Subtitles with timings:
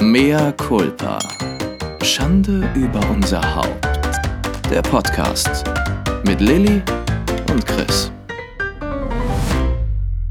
[0.00, 1.18] Mea culpa.
[2.02, 3.86] Schande über unser Haupt.
[4.70, 5.64] Der Podcast
[6.24, 6.82] mit Lilly
[7.50, 8.12] und Chris.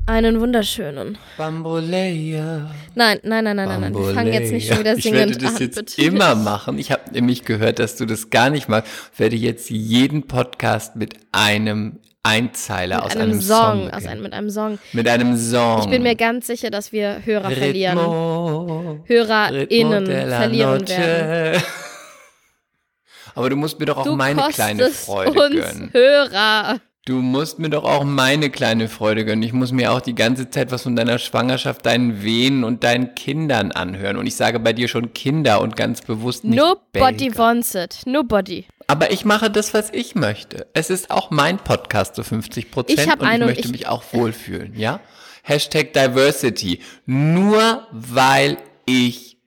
[0.06, 1.18] Einen wunderschönen.
[1.38, 2.72] Bamboleia.
[2.96, 3.94] Nein, nein, nein, nein, nein, nein.
[3.96, 6.02] Wir fangen jetzt nicht schon wieder Ich singend werde das an, jetzt bitte.
[6.02, 6.78] immer machen.
[6.80, 8.92] Ich habe nämlich gehört, dass du das gar nicht magst.
[9.14, 14.06] Ich werde jetzt jeden Podcast mit einem Einzeiler aus Mit einem einem Song, Song, aus
[14.06, 14.80] einem, mit einem Song.
[14.94, 15.80] mit einem Song.
[15.82, 17.98] Ich bin mir ganz sicher, dass wir Hörer verlieren.
[17.98, 20.88] Ritmo, HörerInnen Ritmo della verlieren noche.
[20.98, 21.64] werden.
[23.36, 25.90] Aber du musst mir doch auch Du meine kleine Freude uns gönnen.
[25.94, 26.80] Hörer.
[27.06, 29.44] Du musst mir doch auch meine kleine Freude gönnen.
[29.44, 33.16] Ich muss mir auch die ganze Zeit was von deiner Schwangerschaft, deinen Wehen und deinen
[33.16, 34.18] Kindern anhören.
[34.18, 36.90] Und ich sage bei dir schon Kinder und ganz bewusst nicht Nobody
[37.30, 37.38] Belgier.
[37.38, 38.02] wants it.
[38.06, 38.66] Nobody.
[38.88, 40.68] Aber ich mache das, was ich möchte.
[40.74, 44.04] Es ist auch mein Podcast zu 50 Prozent Ich und ich möchte ich- mich auch
[44.14, 45.02] wohlfühlen, ja?
[45.44, 46.82] Hashtag Diversity.
[47.06, 49.38] Nur weil ich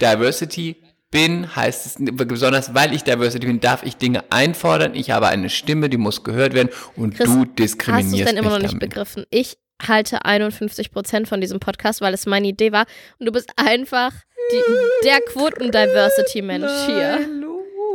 [0.00, 0.76] Diversity
[1.10, 4.94] bin, heißt es, besonders weil ich Diversity bin, darf ich Dinge einfordern.
[4.94, 8.26] Ich habe eine Stimme, die muss gehört werden und Chris, du Hast du diskriminierst es
[8.26, 8.90] denn immer noch mich nicht damit.
[8.90, 9.24] begriffen?
[9.30, 12.84] Ich halte 51 Prozent von diesem Podcast, weil es meine Idee war.
[13.18, 14.12] Und du bist einfach
[14.52, 17.18] die, der Quoten-Diversity-Mensch hier.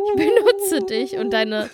[0.08, 1.70] Ich benutze dich und deine,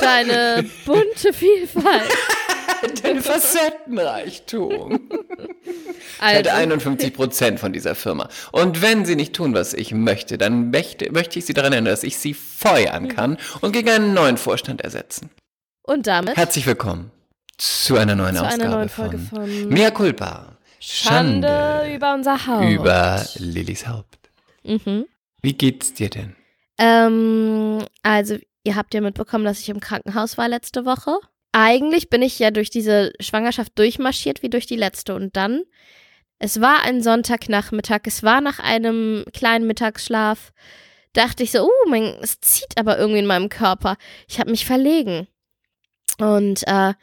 [0.00, 2.08] deine bunte Vielfalt.
[3.02, 5.00] Dein Facettenreichtum.
[5.64, 8.28] Ich Also, hätte 51 Prozent von dieser Firma.
[8.52, 11.90] Und wenn sie nicht tun, was ich möchte, dann möchte, möchte ich sie daran erinnern,
[11.92, 15.30] dass ich sie feuern kann und gegen einen neuen Vorstand ersetzen.
[15.82, 17.10] und damit Herzlich willkommen
[17.56, 20.56] zu einer neuen zu Ausgabe einer neuen Folge von, von Mea Culpa.
[20.78, 22.70] Schande über unser Haus.
[22.70, 24.30] über Lillys Haupt.
[24.62, 25.06] Mhm.
[25.42, 26.36] Wie geht's dir denn?
[26.78, 31.18] Ähm, also, ihr habt ja mitbekommen, dass ich im Krankenhaus war letzte Woche.
[31.52, 35.14] Eigentlich bin ich ja durch diese Schwangerschaft durchmarschiert wie durch die letzte.
[35.14, 35.64] Und dann,
[36.38, 40.52] es war ein Sonntagnachmittag, es war nach einem kleinen Mittagsschlaf,
[41.14, 43.96] dachte ich so, uh, mein, es zieht aber irgendwie in meinem Körper.
[44.28, 45.26] Ich habe mich verlegen.
[46.18, 46.94] Und äh,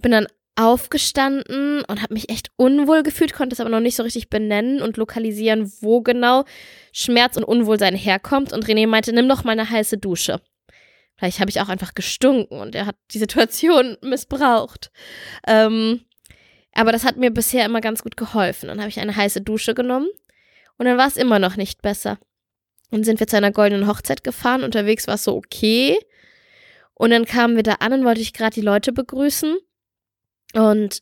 [0.00, 4.02] bin dann aufgestanden und habe mich echt unwohl gefühlt, konnte es aber noch nicht so
[4.02, 6.44] richtig benennen und lokalisieren, wo genau
[6.92, 8.52] Schmerz und Unwohlsein herkommt.
[8.52, 10.40] Und René meinte, nimm doch mal eine heiße Dusche.
[11.16, 14.90] Vielleicht habe ich auch einfach gestunken und er hat die Situation missbraucht.
[15.46, 16.00] Ähm,
[16.72, 18.68] aber das hat mir bisher immer ganz gut geholfen.
[18.68, 20.08] Dann habe ich eine heiße Dusche genommen
[20.76, 22.18] und dann war es immer noch nicht besser.
[22.90, 24.62] Dann sind wir zu einer goldenen Hochzeit gefahren.
[24.62, 25.98] Unterwegs war es so okay.
[26.94, 29.56] Und dann kamen wir da an und wollte ich gerade die Leute begrüßen.
[30.54, 31.00] Und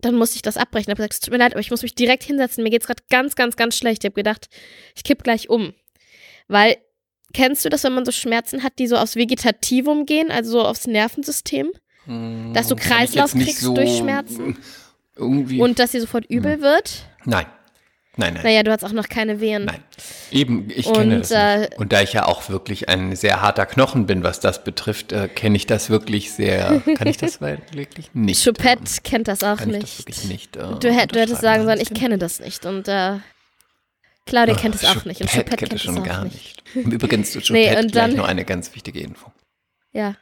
[0.00, 0.90] dann musste ich das abbrechen.
[0.90, 2.64] Ich habe gesagt, es tut mir leid, aber ich muss mich direkt hinsetzen.
[2.64, 4.02] Mir geht's gerade ganz, ganz, ganz schlecht.
[4.02, 4.48] Ich habe gedacht,
[4.96, 5.72] ich kipp gleich um.
[6.48, 6.76] Weil,
[7.32, 10.62] kennst du das, wenn man so Schmerzen hat, die so aufs Vegetativum gehen, also so
[10.62, 11.70] aufs Nervensystem?
[12.52, 14.58] Dass du Kreislauf kriegst so durch Schmerzen?
[15.14, 15.60] Irgendwie.
[15.60, 17.06] Und dass dir sofort übel wird?
[17.24, 17.46] nein.
[18.16, 18.42] Nein, nein.
[18.42, 19.64] Naja, du hast auch noch keine Wehen.
[19.64, 19.82] Nein.
[20.30, 21.78] Eben, ich Und, kenne das äh, nicht.
[21.78, 25.28] Und da ich ja auch wirklich ein sehr harter Knochen bin, was das betrifft, äh,
[25.28, 26.82] kenne ich das wirklich sehr.
[26.96, 28.44] Kann ich das wirklich nicht?
[28.44, 29.82] Choupette ähm, kennt das auch kann ich nicht.
[29.84, 30.56] das wirklich nicht.
[30.56, 32.66] Äh, Du, hätt, du hättest sagen sollen, ich kenne das nicht.
[32.66, 33.14] Und äh,
[34.26, 35.20] Claudia kennt es auch nicht.
[35.22, 36.62] Und Choupette kennt kennt es schon auch gar nicht.
[36.74, 36.86] nicht.
[36.92, 39.32] Übrigens zu Nee, Choupette und gleich dann- noch eine ganz wichtige Info.
[39.92, 40.16] Ja.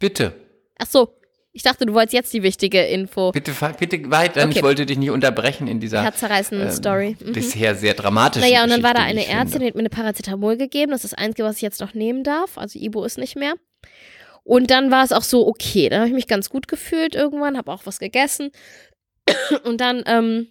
[0.00, 0.34] Bitte,
[0.78, 1.14] Ach so.
[1.56, 3.30] Ich dachte, du wolltest jetzt die wichtige Info.
[3.30, 4.42] bitte, bitte weiter.
[4.42, 4.54] Okay.
[4.56, 7.16] Ich wollte dich nicht unterbrechen in dieser Herzzerreißende ähm, Story.
[7.20, 7.32] Mhm.
[7.32, 10.56] bisher sehr dramatischen Naja, und dann war da eine Ärztin, die hat mir eine Paracetamol
[10.56, 10.90] gegeben.
[10.90, 12.58] Das ist das Einzige, was ich jetzt noch nehmen darf.
[12.58, 13.54] Also Ibo ist nicht mehr.
[14.42, 15.88] Und dann war es auch so okay.
[15.88, 18.50] Dann habe ich mich ganz gut gefühlt irgendwann, habe auch was gegessen.
[19.62, 20.48] Und dann ähm,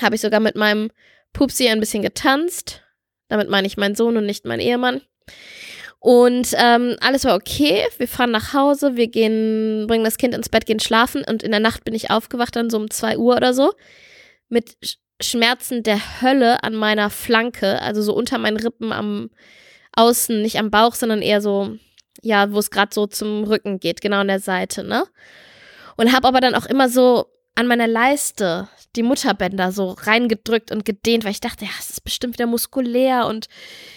[0.00, 0.92] habe ich sogar mit meinem
[1.32, 2.84] Pupsi ein bisschen getanzt.
[3.26, 5.02] Damit meine ich meinen Sohn und nicht meinen Ehemann.
[6.00, 7.82] Und ähm, alles war okay.
[7.96, 11.24] Wir fahren nach Hause, wir gehen, bringen das Kind ins Bett, gehen schlafen.
[11.28, 13.72] Und in der Nacht bin ich aufgewacht, dann so um 2 Uhr oder so,
[14.48, 19.30] mit Sch- Schmerzen der Hölle an meiner Flanke, also so unter meinen Rippen am
[19.96, 21.76] Außen, nicht am Bauch, sondern eher so,
[22.22, 25.04] ja, wo es gerade so zum Rücken geht, genau an der Seite, ne?
[25.96, 27.26] Und habe aber dann auch immer so
[27.58, 32.04] an meiner Leiste die Mutterbänder so reingedrückt und gedehnt, weil ich dachte, ja, es ist
[32.04, 33.48] bestimmt wieder muskulär und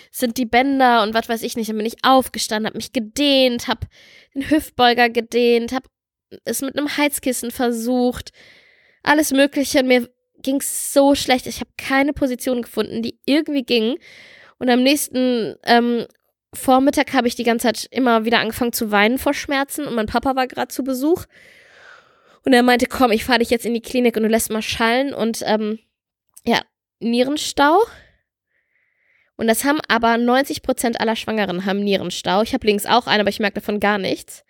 [0.10, 1.70] sind die Bänder und was weiß ich nicht.
[1.70, 3.82] Dann bin ich aufgestanden, habe mich gedehnt, habe
[4.34, 5.86] den Hüftbeuger gedehnt, habe
[6.44, 8.32] es mit einem Heizkissen versucht,
[9.04, 9.82] alles Mögliche.
[9.82, 10.10] Und mir
[10.42, 11.46] ging es so schlecht.
[11.46, 14.00] Ich habe keine Position gefunden, die irgendwie ging.
[14.58, 16.08] Und am nächsten ähm,
[16.52, 20.08] Vormittag habe ich die ganze Zeit immer wieder angefangen zu weinen vor Schmerzen und mein
[20.08, 21.26] Papa war gerade zu Besuch.
[22.44, 24.62] Und er meinte, komm, ich fahre dich jetzt in die Klinik und du lässt mal
[24.62, 25.80] schallen und ähm,
[26.44, 26.62] ja,
[27.00, 27.80] Nierenstau.
[29.36, 32.42] Und das haben aber 90 Prozent aller Schwangeren haben Nierenstau.
[32.42, 34.44] Ich habe links auch einen, aber ich merke davon gar nichts.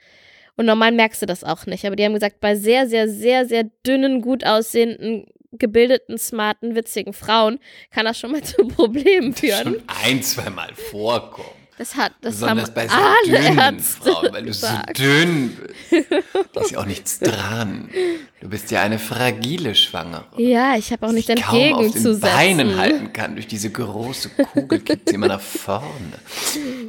[0.57, 1.85] Und normal merkst du das auch nicht.
[1.85, 7.13] Aber die haben gesagt, bei sehr, sehr, sehr, sehr dünnen, gut aussehenden gebildeten, smarten, witzigen
[7.13, 7.59] Frauen
[7.89, 9.63] kann das schon mal zu Problemen führen.
[9.63, 11.60] Schon ein, zweimal vorkommen.
[11.81, 14.97] Das hat, das Besonders haben bei so alle dünnen Ärzte Frauen, weil du gesagt.
[14.97, 15.57] so dünn
[15.89, 16.05] bist.
[16.53, 17.89] Da ist ja auch nichts dran.
[18.39, 20.27] Du bist ja eine fragile Schwangere.
[20.37, 22.21] Ja, ich habe auch nicht die kaum auf den entgegenzusetzen.
[22.21, 23.33] Beinen halten kann.
[23.33, 26.19] Durch diese große Kugel kippt sie immer nach vorne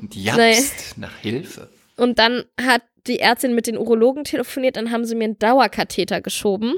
[0.03, 1.71] und japst nach Hilfe.
[1.97, 6.21] Und dann hat die Ärztin mit den Urologen telefoniert, dann haben sie mir einen Dauerkatheter
[6.21, 6.75] geschoben.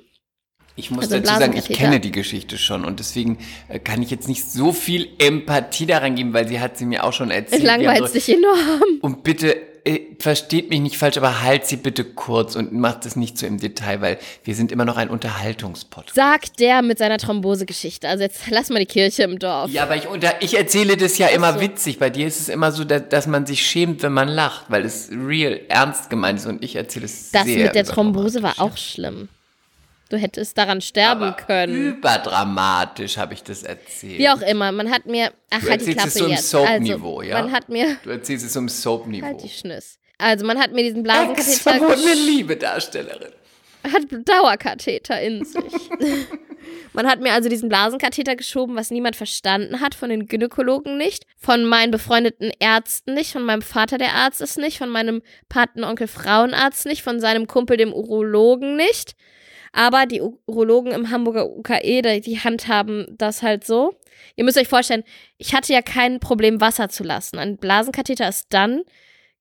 [0.76, 3.38] Ich muss Also dazu sagen, ich kenne die Geschichte schon und deswegen
[3.68, 7.04] äh, kann ich jetzt nicht so viel Empathie daran geben, weil sie hat sie mir
[7.04, 7.62] auch schon erzählt.
[7.62, 8.82] Es langweilt sich enorm.
[9.00, 13.16] Und bitte, äh, versteht mich nicht falsch, aber halt sie bitte kurz und macht es
[13.16, 16.16] nicht so im Detail, weil wir sind immer noch ein Unterhaltungspodcast.
[16.16, 18.08] Sagt der mit seiner Thrombosegeschichte.
[18.08, 19.70] Also jetzt lass mal die Kirche im Dorf.
[19.70, 21.60] Ja, aber ich, unter, ich erzähle das ja immer so.
[21.60, 21.98] witzig.
[21.98, 24.84] Bei dir ist es immer so, dass, dass man sich schämt, wenn man lacht, weil
[24.84, 28.54] es real, ernst gemeint ist und ich erzähle es Das sehr mit der Thrombose war
[28.58, 29.28] auch schlimm.
[30.10, 31.74] Du hättest daran sterben Aber können.
[31.96, 34.18] Überdramatisch habe ich das erzählt.
[34.18, 35.32] Wie auch immer, man hat mir.
[35.50, 36.50] Ach, Du halt die erzählst Klappe es so jetzt.
[36.50, 37.42] Soap-Niveau, also, ja?
[37.42, 37.96] Man hat mir.
[38.02, 39.26] Du erzählst es um Soap-Niveau.
[39.26, 39.98] Halt die Schnüss.
[40.18, 41.50] Also, man hat mir diesen Blasenkatheter.
[41.50, 43.32] Ex-verbotene gesch- Liebe, Darstellerin.
[43.92, 45.62] hat Dauerkatheter in sich.
[46.94, 51.24] Man hat mir also diesen Blasenkatheter geschoben, was niemand verstanden hat, von den Gynäkologen nicht,
[51.36, 56.06] von meinen befreundeten Ärzten nicht, von meinem Vater, der Arzt ist nicht, von meinem Patenonkel
[56.06, 59.14] Frauenarzt nicht, von seinem Kumpel, dem Urologen nicht.
[59.76, 63.92] Aber die Urologen im Hamburger UKE, die- die handhaben das halt so.
[64.36, 65.02] Ihr müsst euch vorstellen,
[65.36, 67.38] ich hatte ja kein Problem, Wasser zu lassen.
[67.38, 68.82] Ein Blasenkatheter ist dann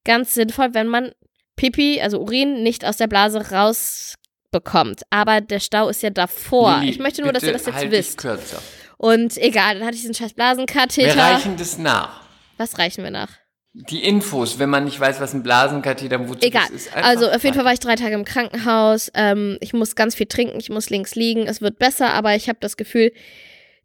[0.04, 1.12] ganz sinnvoll, wenn man
[1.56, 5.04] Pipi, also Urin, nicht aus der Blase rausbekommt.
[5.12, 6.80] Aber der Stau ist ja davor.
[6.80, 8.18] Lili, ich möchte nur, dass ihr das jetzt halt wisst.
[8.18, 8.62] kürzer.
[8.98, 11.16] Und egal, dann hatte ich diesen scheiß Wir Blasenkatheter.
[11.18, 12.22] reichen das nach.
[12.58, 13.30] Was reichen wir nach?
[13.76, 16.70] Die Infos, wenn man nicht weiß, was ein Blasenkatheter wozu Egal.
[16.74, 16.96] ist.
[16.96, 19.12] einfach Also auf jeden Fall war ich drei Tage im Krankenhaus.
[19.16, 21.48] Ähm, ich muss ganz viel trinken, ich muss links liegen.
[21.48, 23.12] Es wird besser, aber ich habe das Gefühl,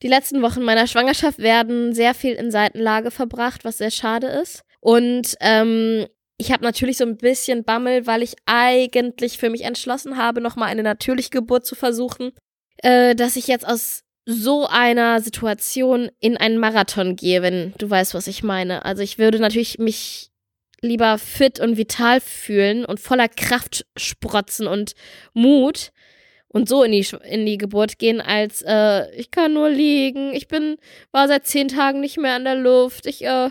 [0.03, 4.63] die letzten Wochen meiner Schwangerschaft werden sehr viel in Seitenlage verbracht, was sehr schade ist.
[4.81, 6.07] Und ähm,
[6.37, 10.69] ich habe natürlich so ein bisschen Bammel, weil ich eigentlich für mich entschlossen habe, nochmal
[10.69, 12.33] eine natürliche Geburt zu versuchen,
[12.79, 18.13] äh, dass ich jetzt aus so einer Situation in einen Marathon gehe, wenn du weißt,
[18.13, 18.85] was ich meine.
[18.85, 20.31] Also ich würde natürlich mich
[20.83, 24.93] lieber fit und vital fühlen und voller Kraft sprotzen und
[25.33, 25.93] Mut
[26.49, 30.47] und so in die, in die Geburt gehen, als äh, ich kann nur liegen, ich
[30.47, 30.77] bin,
[31.11, 33.49] war seit zehn Tagen nicht mehr an der Luft, ich äh,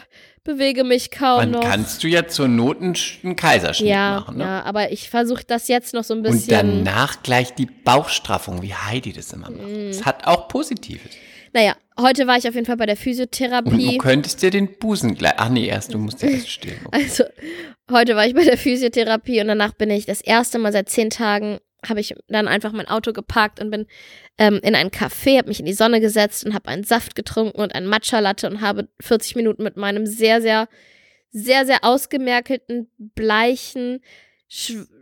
[0.47, 1.59] bewege mich kaum Dann noch.
[1.61, 4.37] kannst du ja zur Not einen, Sch- einen Kaiserschnitt ja, machen.
[4.37, 4.43] Ne?
[4.43, 6.83] ja, aber ich versuche das jetzt noch so ein Und bisschen.
[6.83, 9.67] danach gleich die Bauchstraffung, wie Heidi das immer macht.
[9.67, 9.87] Mm.
[9.89, 11.11] Das hat auch Positives.
[11.53, 13.97] Naja, heute war ich auf jeden Fall bei der Und du Physiotherapie.
[13.99, 15.33] könntest dir den Busen gleich.
[15.37, 16.79] Ach nee, erst du musst ja erst stillen.
[16.85, 16.97] Okay.
[17.03, 17.23] Also,
[17.91, 21.09] heute war ich bei der Physiotherapie und danach bin ich das erste Mal seit zehn
[21.09, 23.85] Tagen, habe ich dann einfach mein Auto geparkt und bin
[24.37, 27.59] ähm, in ein Café, habe mich in die Sonne gesetzt und habe einen Saft getrunken
[27.61, 30.67] und einen Matcha-Latte und habe 40 Minuten mit meinem sehr, sehr,
[31.31, 33.99] sehr, sehr ausgemerkelten, bleichen,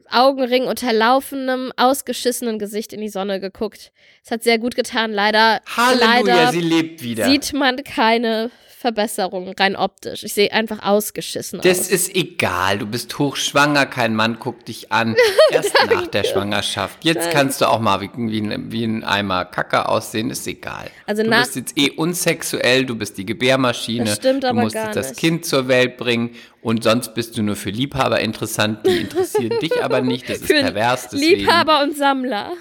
[0.10, 3.92] Augenring unterlaufenem, ausgeschissenen Gesicht in die Sonne geguckt.
[4.24, 5.12] Es hat sehr gut getan.
[5.12, 7.26] Leider, Halleluja, leider sie lebt wieder.
[7.26, 8.52] sieht man keine
[8.86, 10.24] Verbesserung rein optisch.
[10.24, 11.88] Ich sehe einfach ausgeschissen das aus.
[11.88, 12.78] ist egal.
[12.78, 15.16] Du bist hochschwanger, kein Mann guckt dich an.
[15.50, 17.04] Erst nach der Schwangerschaft.
[17.04, 20.92] Jetzt kannst du auch mal wie, wie, ein, wie ein Eimer Kacke aussehen, ist egal.
[21.08, 24.06] Also du bist jetzt eh unsexuell, du bist die Gebärmaschine.
[24.06, 25.20] Das stimmt du aber musst gar jetzt das nicht.
[25.20, 28.86] Kind zur Welt bringen und sonst bist du nur für Liebhaber interessant.
[28.86, 30.30] Die interessieren dich aber nicht.
[30.30, 31.10] Das ist pervers.
[31.10, 31.40] Deswegen.
[31.40, 32.52] Liebhaber und Sammler.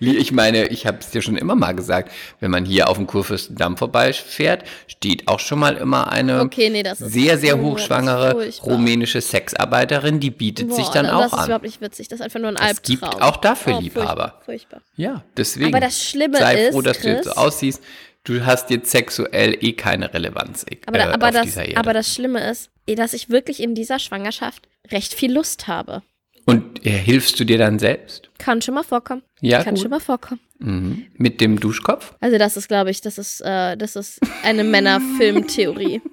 [0.00, 2.10] Ich meine, ich habe es dir schon immer mal gesagt,
[2.40, 6.82] wenn man hier auf dem Kurfürstendamm vorbeifährt, steht auch schon mal immer eine Okay, nee,
[6.82, 11.32] das sehr, sehr das hochschwangere rumänische Sexarbeiterin, die bietet sich Boah, dann das auch ist
[11.34, 11.44] an.
[11.46, 12.08] überhaupt nicht witzig.
[12.08, 13.10] Das ist einfach nur ein Es Albtraum.
[13.10, 14.40] gibt auch dafür Oh, Liebhaber.
[14.44, 14.80] Furchtbar, furchtbar.
[14.96, 15.66] Ja, deswegen.
[15.74, 17.82] Aber das Schlimme sei ist, froh, dass du jetzt so Chris- aussiehst.
[18.24, 22.50] Du hast jetzt sexuell eh keine Relevanz äh, Aber, da, aber, das, aber das Schlimme
[22.50, 26.02] ist, eh, dass ich wirklich in dieser Schwangerschaft recht viel Lust habe.
[26.46, 28.30] Und äh, hilfst du dir dann selbst?
[28.38, 29.22] Kann schon mal vorkommen.
[29.40, 29.82] Ja, Kann gut.
[29.82, 30.40] schon mal vorkommen.
[30.58, 31.06] Mhm.
[31.14, 32.14] Mit dem Duschkopf?
[32.20, 36.00] Also das ist, glaube ich, das ist, äh, das ist eine Männerfilmtheorie.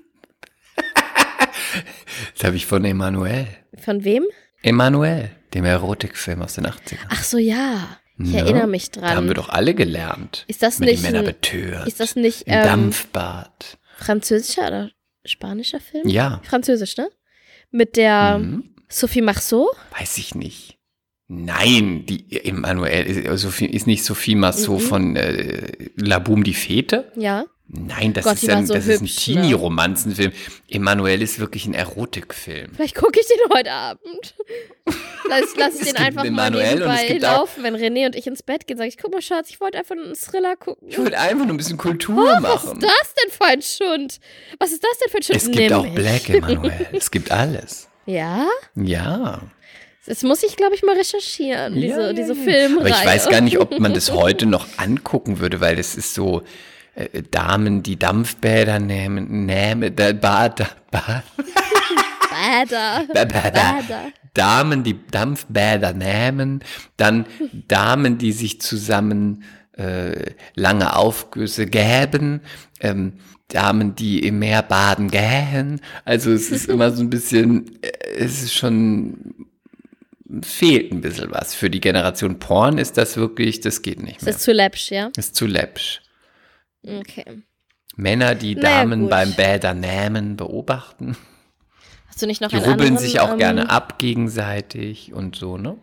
[2.36, 3.48] Das habe ich von Emanuel.
[3.80, 4.24] Von wem?
[4.62, 6.98] Emanuel, dem Erotikfilm aus den 80ern.
[7.10, 7.98] Ach so, ja.
[8.20, 9.28] Ich Ja, erinnere mich Da haben dran.
[9.28, 10.44] wir doch alle gelernt.
[10.48, 11.88] Ist das nicht die Männer ein- betört.
[11.88, 13.78] ist das nicht, ähm, Dampfbad.
[13.98, 14.92] Französischer oder
[15.26, 16.08] spanischer Film?
[16.08, 16.42] Ja.
[16.44, 17.10] Französisch, ne?
[17.72, 18.74] Mit der Mhm.
[18.90, 19.70] Sophie Marceau?
[19.98, 20.78] Weiß ich nicht.
[21.30, 24.86] Nein, die Emanuel ist, Sophie, ist nicht Sophie Massot Mhm.
[24.86, 27.12] von äh, La Boum die Fete?
[27.18, 27.46] Ja.
[27.70, 29.34] Nein, das Gott, ist ein, so das ist ein hübsch, ne?
[29.42, 30.32] Teenie-Romanzenfilm.
[30.70, 32.72] Emanuel ist wirklich ein Erotikfilm.
[32.74, 34.36] Vielleicht gucke ich den heute Abend.
[35.28, 38.26] Lass, lass ich den einfach mal und es nebenbei auch- laufen, wenn René und ich
[38.26, 38.78] ins Bett gehen.
[38.78, 40.88] Sag ich, guck mal, Schatz, ich wollte einfach nur einen Thriller gucken.
[40.90, 42.80] Ich wollte einfach nur ein bisschen Kultur Oh, was machen.
[42.80, 44.20] ist das denn für ein Schund?
[44.60, 45.38] Was ist das denn für ein Schund?
[45.38, 46.38] Es gibt auch Nimm Black, mich.
[46.38, 46.88] Emanuel.
[46.94, 47.87] Es gibt alles.
[48.08, 48.48] Ja?
[48.76, 49.42] Ja.
[50.08, 52.42] Das muss ich, glaube ich, mal recherchieren, diese, ja, diese ja.
[52.42, 52.80] Filmreihe.
[52.80, 56.14] Aber ich weiß gar nicht, ob man das heute noch angucken würde, weil das ist
[56.14, 56.44] so
[56.96, 60.70] äh, Damen, die Dampfbäder nehmen, nehmen, da, Bad, Bader.
[60.90, 61.24] Ba-
[63.14, 64.12] ba- ba- Bader.
[64.34, 66.64] Damen, die Dampfbäder nehmen,
[66.96, 67.26] dann
[67.68, 72.42] Damen, die sich zusammen äh, lange Aufgüsse gäben,
[72.80, 73.14] ähm,
[73.50, 75.80] Damen, die im Meer baden gähen.
[76.06, 79.48] Also es ist immer so ein bisschen, äh, es ist schon,
[80.42, 81.56] fehlt ein bisschen was.
[81.56, 84.36] Für die Generation Porn ist das wirklich, das geht nicht Das mehr.
[84.36, 85.12] ist zu läppsch, ja?
[85.16, 86.02] Ist zu läppsch.
[86.86, 87.44] Okay.
[87.96, 89.10] Männer, die Naja, Damen gut.
[89.10, 91.18] beim Bädernehmen beobachten.
[92.08, 95.58] Hast du nicht noch Die rubbeln anderen, sich auch ähm, gerne ab gegenseitig und so,
[95.58, 95.78] ne?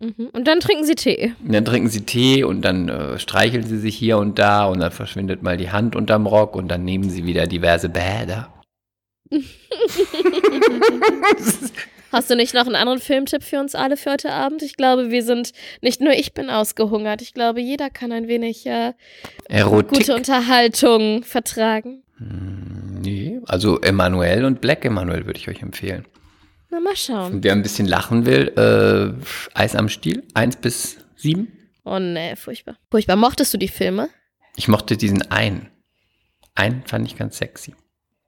[0.00, 0.30] Mhm.
[0.32, 1.34] Und dann trinken sie Tee.
[1.44, 4.80] Und dann trinken sie Tee und dann äh, streicheln sie sich hier und da und
[4.80, 8.52] dann verschwindet mal die Hand unterm Rock und dann nehmen sie wieder diverse Bäder.
[12.12, 14.62] Hast du nicht noch einen anderen Filmtipp für uns alle für heute Abend?
[14.62, 17.22] Ich glaube, wir sind, nicht nur ich bin ausgehungert.
[17.22, 18.94] Ich glaube, jeder kann ein wenig äh,
[19.48, 22.02] gute Unterhaltung vertragen.
[22.18, 26.04] Nee, also Emanuel und Black Emanuel würde ich euch empfehlen.
[26.70, 27.42] Na, mal schauen.
[27.42, 31.48] Wer ein bisschen lachen will, äh, Eis am Stiel, 1 bis 7.
[31.84, 32.76] Oh nee, furchtbar.
[32.90, 33.16] Furchtbar.
[33.16, 34.08] Mochtest du die Filme?
[34.56, 35.68] Ich mochte diesen einen.
[36.54, 37.74] Einen fand ich ganz sexy.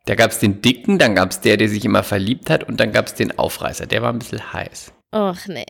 [0.07, 2.81] Da gab es den Dicken, dann gab es der, der sich immer verliebt hat und
[2.81, 3.87] dann gab es den Aufreißer.
[3.87, 4.93] Der war ein bisschen heiß.
[5.15, 5.67] Och nee.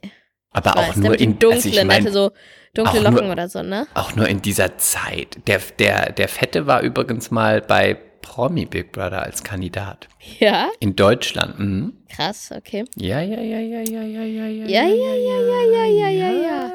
[0.50, 2.30] Aber Ich auch weiß, nur in, dunklen, also ich mein, hatte so
[2.74, 3.86] dunkle auch nur- Locken oder so, ne?
[3.94, 5.38] Auch nur in dieser Zeit.
[5.46, 10.08] Der, der, der Fette war übrigens mal bei Promi Big Brother als Kandidat.
[10.38, 11.58] Ja, In Deutschland.
[11.58, 11.92] Mhm.
[12.08, 12.84] krass, okay.
[12.96, 14.66] Ja, ja, ja, ja, ja, ja, ja, ja.
[14.66, 16.70] Ja, ja, ja, ja, ja, ja, ja, ja.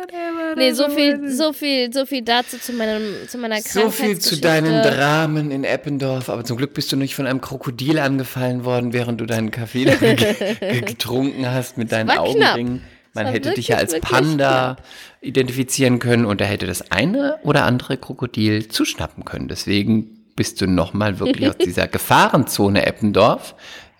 [0.55, 4.19] Nee, da so viel, so viel, so viel dazu zu meinem, zu meiner So viel
[4.19, 4.83] zu deinen.
[4.83, 9.19] Dramen in Eppendorf, aber zum Glück bist du nicht von einem Krokodil angefallen worden, während
[9.21, 12.51] du deinen Kaffee da ge- ge- getrunken hast mit deinen war knapp.
[12.55, 12.83] Augenringen.
[13.13, 14.77] Man hätte dich ja als wirklich, wirklich Panda
[15.21, 19.47] identifizieren können und er hätte das eine oder andere Krokodil zuschnappen können.
[19.47, 23.55] Deswegen bist du nochmal wirklich aus dieser Gefahrenzone Eppendorf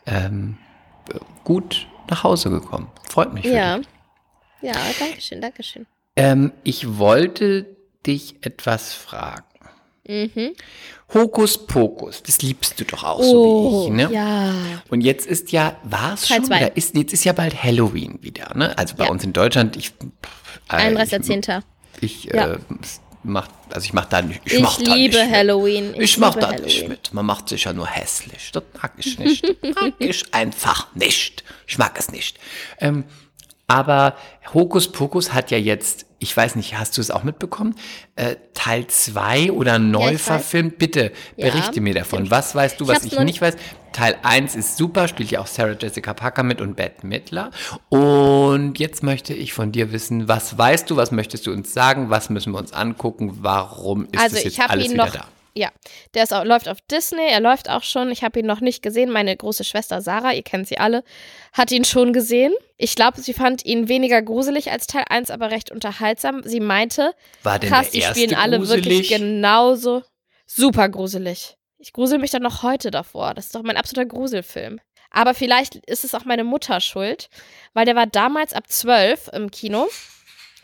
[0.06, 0.58] ähm,
[1.44, 2.90] gut nach Hause gekommen.
[3.10, 3.78] Freut mich für Ja.
[3.80, 3.88] dich.
[4.62, 5.86] Ja, danke schön, danke schön.
[6.16, 7.66] Ähm, ich wollte
[8.06, 9.44] dich etwas fragen.
[10.08, 10.54] Mhm.
[11.14, 14.08] Hokus Pokus, das liebst du doch auch so wie ich, ne?
[14.10, 14.54] Oh, ja.
[14.90, 16.58] Und jetzt ist ja, war es schon, zwei.
[16.60, 18.78] oder ist, jetzt ist ja bald Halloween wieder, ne?
[18.78, 19.10] Also bei Ja.
[19.12, 19.92] uns in Deutschland, ich,
[20.70, 21.62] äh, 31.10.
[22.00, 22.54] ich, ich Ja.
[22.54, 22.58] äh,
[23.28, 25.92] mach, also ich mach da nicht, ich, Ich, mach da liebe nicht Halloween.
[25.92, 26.02] Mit.
[26.02, 26.66] Ich, mach liebe da Halloween.
[26.66, 27.14] nicht mit.
[27.14, 28.52] Man macht sich ja nur hässlich.
[28.52, 29.44] Das mag ich nicht.
[29.44, 31.44] Das mag ich einfach nicht.
[31.68, 32.40] Ich mag es nicht.
[32.80, 33.04] Ähm,
[33.68, 34.16] aber
[34.54, 37.76] Hokus Pokus hat ja jetzt, ich weiß nicht, hast du es auch mitbekommen?
[38.16, 40.22] Äh, Teil 2 oder neu weiß.
[40.22, 40.78] verfilmt?
[40.78, 41.50] Bitte Ja.
[41.50, 42.32] berichte mir davon.
[42.32, 43.58] Was weißt du, Ich was ich noch nicht weiß?
[43.92, 47.52] Teil 1 ist super, spielt ja auch Sarah Jessica Parker mit und Bette Midler.
[47.90, 52.10] Und jetzt möchte ich von dir wissen, was weißt du, was möchtest du uns sagen,
[52.10, 55.14] was müssen wir uns angucken, warum ist Also das jetzt ich alles ihn wieder noch,
[55.14, 55.28] da?
[55.58, 55.70] Ja,
[56.14, 58.12] der ist auch, läuft auf Disney, er läuft auch schon.
[58.12, 59.10] Ich habe ihn noch nicht gesehen.
[59.10, 61.04] Meine große Schwester Sarah, ihr kennt sie alle,
[61.54, 62.54] hat ihn schon gesehen.
[62.78, 66.42] Ich glaube, sie fand ihn weniger gruselig als Teil 1, aber recht unterhaltsam.
[66.44, 68.86] Sie meinte, War denn krass, der die spielen alle gruselig?
[68.86, 70.04] wirklich genauso
[70.46, 71.58] super gruselig.
[71.80, 73.34] Ich grusel mich dann noch heute davor.
[73.34, 74.80] Das ist doch mein absoluter Gruselfilm.
[75.10, 77.30] Aber vielleicht ist es auch meine Mutter schuld,
[77.74, 79.88] weil der war damals ab 12 im Kino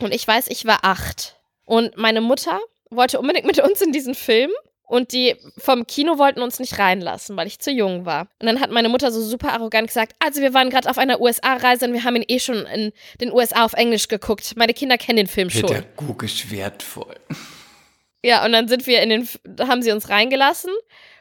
[0.00, 1.36] und ich weiß, ich war 8.
[1.64, 2.60] Und meine Mutter
[2.90, 4.50] wollte unbedingt mit uns in diesen Film
[4.86, 8.28] und die vom Kino wollten uns nicht reinlassen, weil ich zu jung war.
[8.38, 11.20] Und dann hat meine Mutter so super arrogant gesagt, also wir waren gerade auf einer
[11.20, 14.54] USA-Reise und wir haben ihn eh schon in den USA auf Englisch geguckt.
[14.56, 15.66] Meine Kinder kennen den Film schon.
[15.66, 17.16] Pädagogisch wertvoll.
[18.22, 19.28] Ja, und dann sind wir in den,
[19.60, 20.72] haben sie uns reingelassen.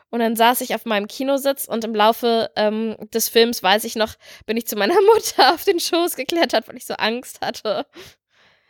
[0.10, 3.96] Und dann saß ich auf meinem Kinositz und im Laufe ähm, des Films, weiß ich
[3.96, 4.14] noch,
[4.46, 7.88] bin ich zu meiner Mutter auf den Schoß geklettert, weil ich so Angst hatte.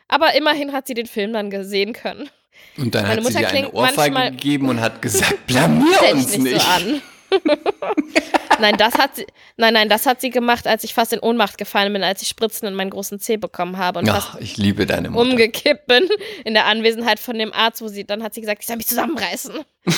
[0.07, 2.29] Aber immerhin hat sie den Film dann gesehen können.
[2.77, 6.37] Und dann Meine hat sie Mutter dir eine Ohrfeige gegeben und hat gesagt, blamier uns
[6.37, 7.01] nicht, so an.
[8.59, 9.25] nein, das hat sie,
[9.57, 12.27] nein, nein, das hat sie gemacht, als ich fast in Ohnmacht gefallen bin, als ich
[12.27, 15.29] Spritzen in meinen großen Zeh bekommen habe und fast Ach, ich liebe deine Mutter.
[15.29, 16.07] umgekippt bin
[16.45, 18.87] in der Anwesenheit von dem Arzt, wo sie, dann hat sie gesagt, ich soll mich
[18.87, 19.53] zusammenreißen.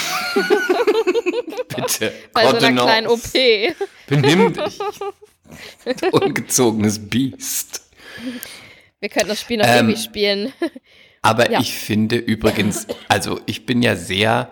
[1.76, 2.14] Bitte.
[2.34, 3.22] Bei so einer kleinen OP.
[4.08, 4.80] Benimm dich.
[6.00, 7.82] Du Ungezogenes Biest.
[9.00, 10.54] Wir könnten das Spiel noch Ähm, ewig spielen.
[11.26, 11.60] Aber Ja.
[11.60, 14.50] ich finde übrigens, also ich bin ja sehr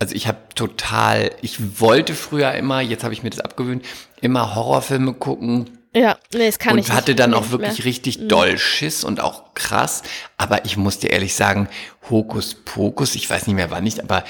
[0.00, 3.84] Also ich habe total, ich wollte früher immer, jetzt habe ich mir das abgewöhnt,
[4.20, 5.70] immer Horrorfilme gucken.
[5.94, 6.96] Ja, nee, das kann und ich nicht.
[6.96, 7.84] hatte dann Nee, auch nicht wirklich mehr.
[7.84, 10.02] richtig doll Schiss und auch krass.
[10.38, 11.68] Aber ich muss dir ehrlich sagen,
[12.10, 14.24] Hokus Pokus, ich weiß nicht mehr wann nicht, aber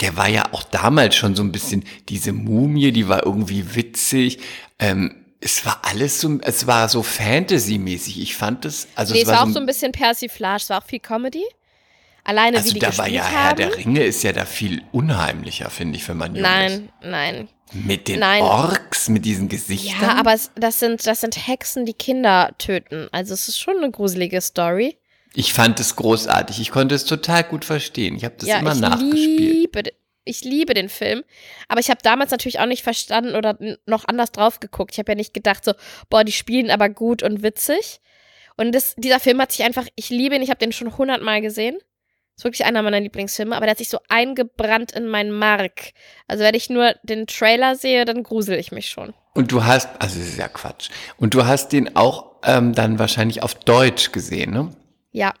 [0.00, 4.38] der war ja auch damals schon so ein bisschen, diese Mumie, die war irgendwie witzig.
[4.78, 8.20] Ähm, es war alles so, es war so Fantasy-mäßig.
[8.20, 10.82] Ich fand es, also Nee, es es war auch so ein bisschen Persiflage, es war
[10.82, 11.44] auch viel Comedy.
[12.24, 13.56] Alleine also wie die da war ja Herr haben.
[13.56, 16.50] der Ringe ist ja da viel unheimlicher, finde ich, wenn man jung ist.
[16.50, 17.48] Nein, nein.
[17.72, 18.42] Mit den Nein.
[18.42, 20.02] Orks, mit diesen Gesichtern.
[20.02, 23.08] Ja, aber es, das, sind, das sind Hexen, die Kinder töten.
[23.12, 24.96] Also es ist schon eine gruselige Story.
[25.34, 26.60] ich fand es großartig.
[26.60, 28.16] Ich konnte es total gut verstehen.
[28.16, 29.38] Ich habe das ja, immer ich nachgespielt.
[29.38, 29.82] liebe,
[30.26, 31.24] ich liebe den Film.
[31.68, 33.56] Aber ich habe damals natürlich auch nicht verstanden oder
[33.86, 34.92] noch anders drauf geguckt.
[34.92, 35.72] Ich habe ja nicht gedacht so,
[36.10, 38.00] boah, die spielen aber gut und witzig.
[38.56, 41.40] Und das, dieser Film hat sich einfach, ich liebe ihn, ich habe den schon hundertmal
[41.40, 41.78] gesehen.
[42.36, 45.92] Ist wirklich einer meiner Lieblingsfilme, aber der hat sich so eingebrannt in meinen Mark.
[46.28, 49.14] Also wenn ich nur den Trailer sehe, dann grusel ich mich schon.
[49.32, 50.90] Und du hast, also das ist ja Quatsch.
[51.16, 54.70] Und du hast den auch ähm, dann wahrscheinlich auf Deutsch gesehen, ne?
[55.12, 55.32] Ja.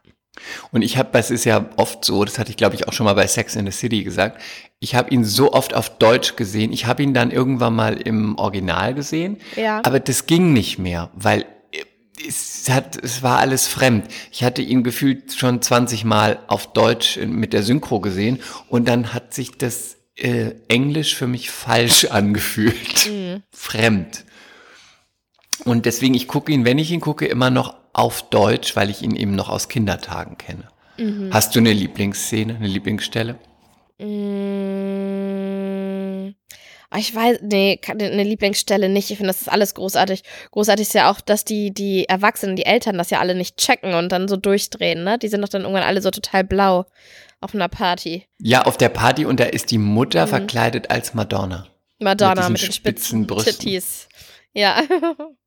[0.72, 3.04] Und ich habe, es ist ja oft so, das hatte ich glaube ich auch schon
[3.04, 4.40] mal bei Sex in the City gesagt,
[4.78, 6.72] ich habe ihn so oft auf Deutsch gesehen.
[6.72, 9.80] Ich habe ihn dann irgendwann mal im Original gesehen, Ja.
[9.84, 11.46] aber das ging nicht mehr, weil
[12.26, 14.06] es hat, es war alles fremd.
[14.32, 19.12] Ich hatte ihn gefühlt schon 20 Mal auf Deutsch mit der Synchro gesehen und dann
[19.12, 23.10] hat sich das äh, Englisch für mich falsch angefühlt,
[23.52, 24.24] fremd.
[25.64, 29.02] Und deswegen, ich gucke ihn, wenn ich ihn gucke, immer noch auf Deutsch, weil ich
[29.02, 30.68] ihn eben noch aus Kindertagen kenne.
[31.30, 33.38] Hast du eine Lieblingsszene, eine Lieblingsstelle?
[33.98, 34.06] Mm,
[36.90, 39.10] ah, Ich weiß, nee, eine Lieblingsstelle nicht.
[39.10, 40.22] Ich finde, das ist alles großartig.
[40.52, 43.92] Großartig ist ja auch, dass die, die Erwachsenen, die Eltern das ja alle nicht checken
[43.94, 45.18] und dann so durchdrehen, ne?
[45.18, 46.86] Die sind doch dann irgendwann alle so total blau
[47.40, 48.24] auf einer Party.
[48.40, 51.66] Ja, auf der Party und da ist die Mutter verkleidet als Madonna.
[51.98, 53.52] Madonna Mit mit, den spitzen spitzen Brüsten.
[53.52, 54.08] Titties.
[54.54, 54.82] Ja.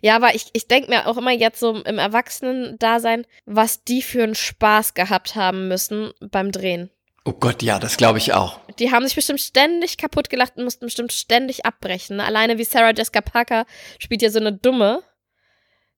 [0.00, 4.22] Ja, aber ich, ich denke mir auch immer jetzt so im Erwachsenen-Dasein, was die für
[4.22, 6.90] einen Spaß gehabt haben müssen beim Drehen.
[7.24, 8.58] Oh Gott, ja, das glaube ich auch.
[8.78, 12.16] Die haben sich bestimmt ständig kaputt gelacht und mussten bestimmt ständig abbrechen.
[12.16, 12.24] ne?
[12.24, 13.66] Alleine wie Sarah Jessica Parker
[13.98, 15.02] spielt ja so eine dumme,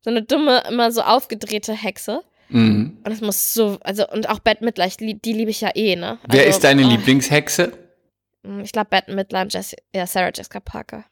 [0.00, 2.22] so eine dumme, immer so aufgedrehte Hexe.
[2.48, 2.98] Mhm.
[3.04, 5.94] Und es muss so, also, und auch Bette Midler, lieb, die liebe ich ja eh,
[5.94, 6.18] ne?
[6.26, 7.72] Wer also, ist deine oh, Lieblingshexe?
[8.64, 11.04] Ich glaube Bette Midler und Jessi, ja, Sarah Jessica Parker.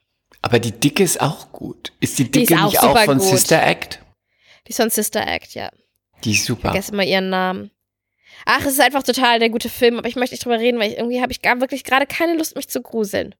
[0.42, 1.92] Aber die Dicke ist auch gut.
[2.00, 3.26] Ist die Die ist Dicke auch nicht auch von gut.
[3.28, 4.00] Sister Act?
[4.66, 5.70] Die ist von Sister Act, ja.
[6.24, 6.70] Die ist super.
[6.70, 7.70] vergesse immer ihren Namen.
[8.44, 10.92] Ach, es ist einfach total der gute Film, aber ich möchte nicht drüber reden, weil
[10.92, 13.34] ich, irgendwie habe ich gar, wirklich gerade keine Lust, mich zu gruseln.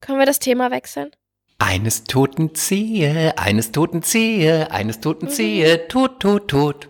[0.00, 1.10] Können wir das Thema wechseln?
[1.58, 5.30] Eines toten Zehe, eines toten Zehe, eines toten Mhm.
[5.30, 6.88] Zehe, tot, tot, tot.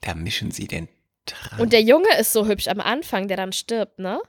[0.00, 0.88] Da mischen sie den
[1.24, 1.60] Trank.
[1.60, 4.20] Und der Junge ist so hübsch am Anfang, der dann stirbt, ne?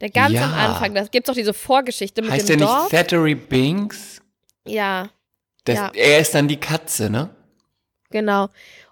[0.00, 0.44] Der ganz Ja.
[0.44, 2.90] am Anfang, da gibt's doch diese Vorgeschichte mit heißt dem der nicht Dorf.
[2.90, 4.20] Thackeray Binks?
[4.66, 5.10] Ja,
[5.64, 5.92] Das, Ja.
[5.94, 7.30] Er ist dann die Katze, ne?
[8.10, 8.44] genau.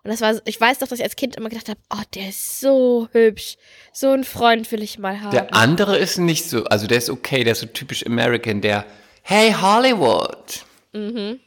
[0.05, 2.31] Und das war, ich weiß doch, dass ich als Kind immer gedacht habe, oh, der
[2.31, 3.57] ist so hübsch.
[3.93, 5.31] So einen Freund will ich mal haben.
[5.31, 8.85] Der andere ist nicht so, also der ist okay, der ist so typisch American, der
[9.23, 10.65] Hey Hollywood.
[10.93, 11.39] mhm.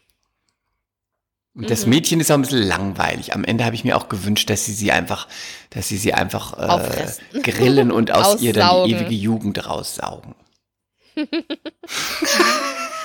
[1.55, 3.33] Und das Mädchen ist auch ein bisschen langweilig.
[3.33, 5.27] Am Ende habe ich mir auch gewünscht, dass sie sie einfach,
[5.69, 6.57] dass sie sie einfach
[7.33, 10.35] äh, grillen und aus ihr dann die ewige Jugend raussaugen.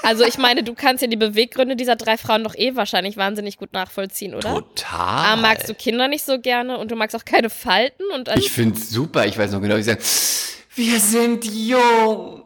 [0.02, 3.58] Also ich meine, du kannst ja die Beweggründe dieser drei Frauen doch eh wahrscheinlich wahnsinnig
[3.58, 4.54] gut nachvollziehen, oder?
[4.54, 4.88] Total.
[4.98, 8.40] Ah, magst du Kinder nicht so gerne und du magst auch keine Falten und also,
[8.40, 9.26] Ich finde es super.
[9.26, 10.00] Ich weiß noch genau, ich sage,
[10.74, 12.44] wir sind jung,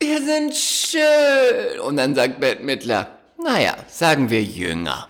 [0.00, 1.80] wir sind schön.
[1.80, 5.08] Und dann sagt Bette Midler, naja, sagen wir jünger.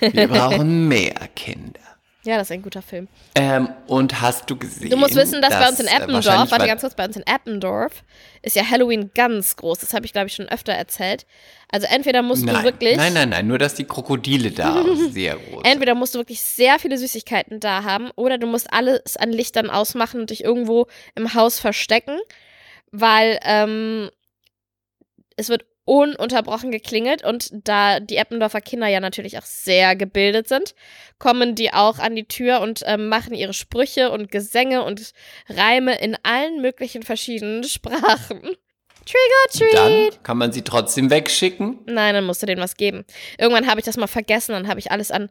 [0.00, 1.80] Wir brauchen mehr Kinder.
[2.24, 3.08] ja, das ist ein guter Film.
[3.34, 4.90] Ähm, und hast du gesehen?
[4.90, 7.16] Du musst wissen, dass bei uns in äh, Eppendorf, warte war- ganz kurz, bei uns
[7.16, 8.02] in Eppendorf
[8.42, 9.78] ist ja Halloween ganz groß.
[9.78, 11.26] Das habe ich, glaube ich, schon öfter erzählt.
[11.72, 15.36] Also entweder musst nein, du wirklich, Nein, nein, nein, nur dass die Krokodile da sehr
[15.36, 15.64] groß sind.
[15.66, 19.70] entweder musst du wirklich sehr viele Süßigkeiten da haben oder du musst alles an Lichtern
[19.70, 22.18] ausmachen und dich irgendwo im Haus verstecken,
[22.90, 24.10] weil ähm,
[25.36, 30.76] es wird ununterbrochen geklingelt und da die Eppendorfer Kinder ja natürlich auch sehr gebildet sind,
[31.18, 35.12] kommen die auch an die Tür und ähm, machen ihre Sprüche und Gesänge und
[35.48, 38.40] Reime in allen möglichen verschiedenen Sprachen.
[38.40, 40.14] Trick or Und treat!
[40.14, 41.80] Dann kann man sie trotzdem wegschicken.
[41.86, 43.04] Nein, dann musst du denen was geben.
[43.36, 45.28] Irgendwann habe ich das mal vergessen, dann habe ich alles an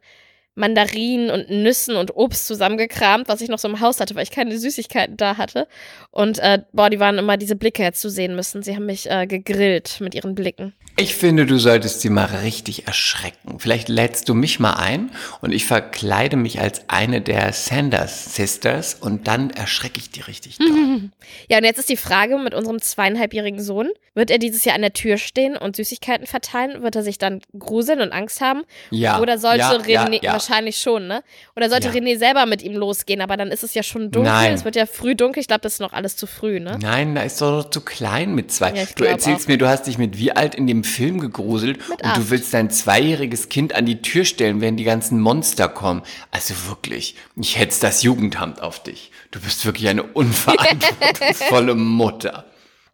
[0.60, 4.32] Mandarinen und Nüssen und Obst zusammengekramt, was ich noch so im Haus hatte, weil ich
[4.32, 5.68] keine Süßigkeiten da hatte.
[6.12, 8.62] Und äh, boah, die waren immer diese Blicke jetzt zu sehen müssen.
[8.62, 10.74] Sie haben mich äh, gegrillt mit ihren Blicken.
[10.98, 13.58] Ich finde, du solltest sie mal richtig erschrecken.
[13.60, 18.96] Vielleicht lädst du mich mal ein und ich verkleide mich als eine der Sanders Sisters
[18.96, 20.68] und dann erschrecke ich die richtig doll.
[21.48, 23.90] Ja, und jetzt ist die Frage mit unserem zweieinhalbjährigen Sohn.
[24.16, 26.82] Wird er dieses Jahr an der Tür stehen und Süßigkeiten verteilen?
[26.82, 28.64] Wird er sich dann gruseln und Angst haben?
[28.90, 29.20] Ja.
[29.22, 30.40] Oder sollte ja, René, ja, ja.
[30.50, 31.24] Wahrscheinlich schon, ne?
[31.56, 31.94] Oder sollte Ja.
[31.94, 33.22] René selber mit ihm losgehen?
[33.22, 34.32] Aber dann ist es ja schon dunkel.
[34.32, 34.54] Nein.
[34.54, 35.42] Es wird ja früh dunkel.
[35.42, 36.78] Ich glaube, das ist noch alles zu früh, ne?
[36.82, 38.74] Nein, da ist doch noch zu klein mit zwei.
[38.74, 39.48] Ja, du erzählst auch.
[39.50, 42.18] mir, du hast dich mit wie alt in dem Film gegruselt und acht.
[42.18, 46.02] du willst dein zweijähriges Kind an die Tür stellen, wenn die ganzen Monster kommen.
[46.32, 49.12] Also wirklich, ich hetze das Jugendamt auf dich.
[49.32, 52.46] Du bist wirklich eine unverantwortungsvolle Mutter.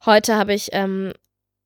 [0.06, 1.14] Heute habe ich ähm,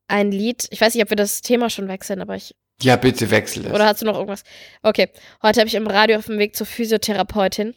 [0.08, 0.66] ein Lied.
[0.70, 2.54] Ich weiß nicht, ob wir das Thema schon wechseln, aber ich.
[2.82, 3.72] Ja, bitte wechsel es.
[3.72, 4.42] Oder hast du noch irgendwas?
[4.82, 5.08] Okay.
[5.42, 7.74] Heute habe ich im Radio auf dem Weg zur Physiotherapeutin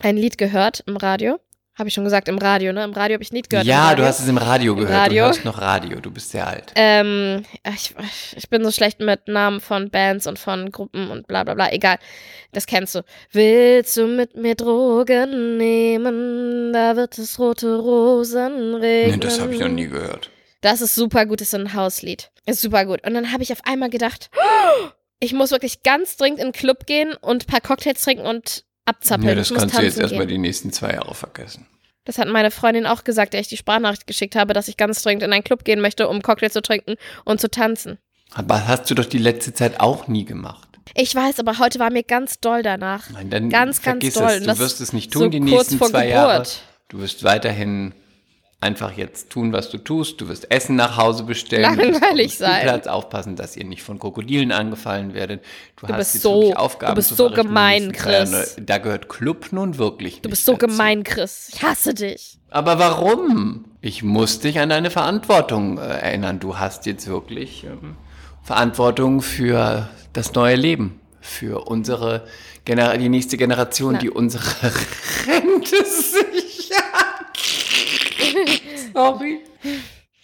[0.00, 1.38] ein Lied gehört im Radio.
[1.74, 2.84] Habe ich schon gesagt, im Radio, ne?
[2.84, 3.64] Im Radio habe ich ein Lied gehört.
[3.64, 4.92] im ja, du hast es im Radio gehört.
[4.92, 5.22] Radio.
[5.22, 6.70] Du hörst noch Radio, du bist sehr alt.
[6.74, 7.94] Ähm, ich,
[8.36, 11.72] ich bin so schlecht mit Namen von Bands und von Gruppen und bla bla bla.
[11.72, 11.98] Egal.
[12.52, 13.00] Das kennst du.
[13.30, 16.74] Willst du mit mir Drogen nehmen?
[16.74, 19.12] Da wird es rote Rosen regnen.
[19.12, 20.28] Nee, das habe ich noch nie gehört.
[20.62, 22.30] Das ist super gut, das ist so ein Hauslied.
[22.46, 23.04] Ist super gut.
[23.06, 24.30] Und dann habe ich auf einmal gedacht,
[25.20, 28.64] ich muss wirklich ganz dringend in den Club gehen und ein paar Cocktails trinken und
[28.86, 29.28] abzappeln.
[29.28, 31.66] Nee, das ich kannst du jetzt erstmal die nächsten zwei Jahre vergessen.
[32.04, 35.02] Das hat meine Freundin auch gesagt, der ich die Sprachnachricht geschickt habe, dass ich ganz
[35.02, 36.94] dringend in einen Club gehen möchte, um Cocktails zu trinken
[37.24, 37.98] und zu tanzen.
[38.32, 40.68] Aber hast du doch die letzte Zeit auch nie gemacht.
[40.94, 43.08] Ich weiß, aber heute war mir ganz doll danach.
[43.10, 44.30] Nein, dann Ganz, ganz doll.
[44.30, 44.40] es.
[44.40, 46.10] Du das wirst es nicht so tun die kurz nächsten zwei Geburt.
[46.10, 46.46] Jahre.
[46.88, 47.94] Du wirst weiterhin
[48.62, 50.20] einfach jetzt tun, was du tust.
[50.20, 51.76] Du wirst Essen nach Hause bestellen.
[51.76, 52.60] du Langweilig dem sein.
[52.60, 55.42] Spielplatz aufpassen, dass ihr nicht von Krokodilen angefallen werdet.
[55.76, 57.92] Du, hast bist jetzt so- wirklich du Aufgaben bist so gemein.
[57.92, 58.56] Chris.
[58.60, 60.66] Da gehört Club nun wirklich nicht Du bist so dazu.
[60.68, 61.50] gemein, Chris.
[61.52, 62.38] Ich hasse dich.
[62.50, 63.64] Aber warum?
[63.80, 66.38] Ich muss dich an deine Verantwortung äh, erinnern.
[66.38, 67.96] Du hast jetzt wirklich ähm,
[68.42, 72.24] Verantwortung für das neue Leben, für unsere
[72.64, 73.98] Gener die nächste Generation, Na.
[73.98, 74.44] die unsere
[75.26, 76.41] Rente sichert.
[78.94, 79.40] Sorry.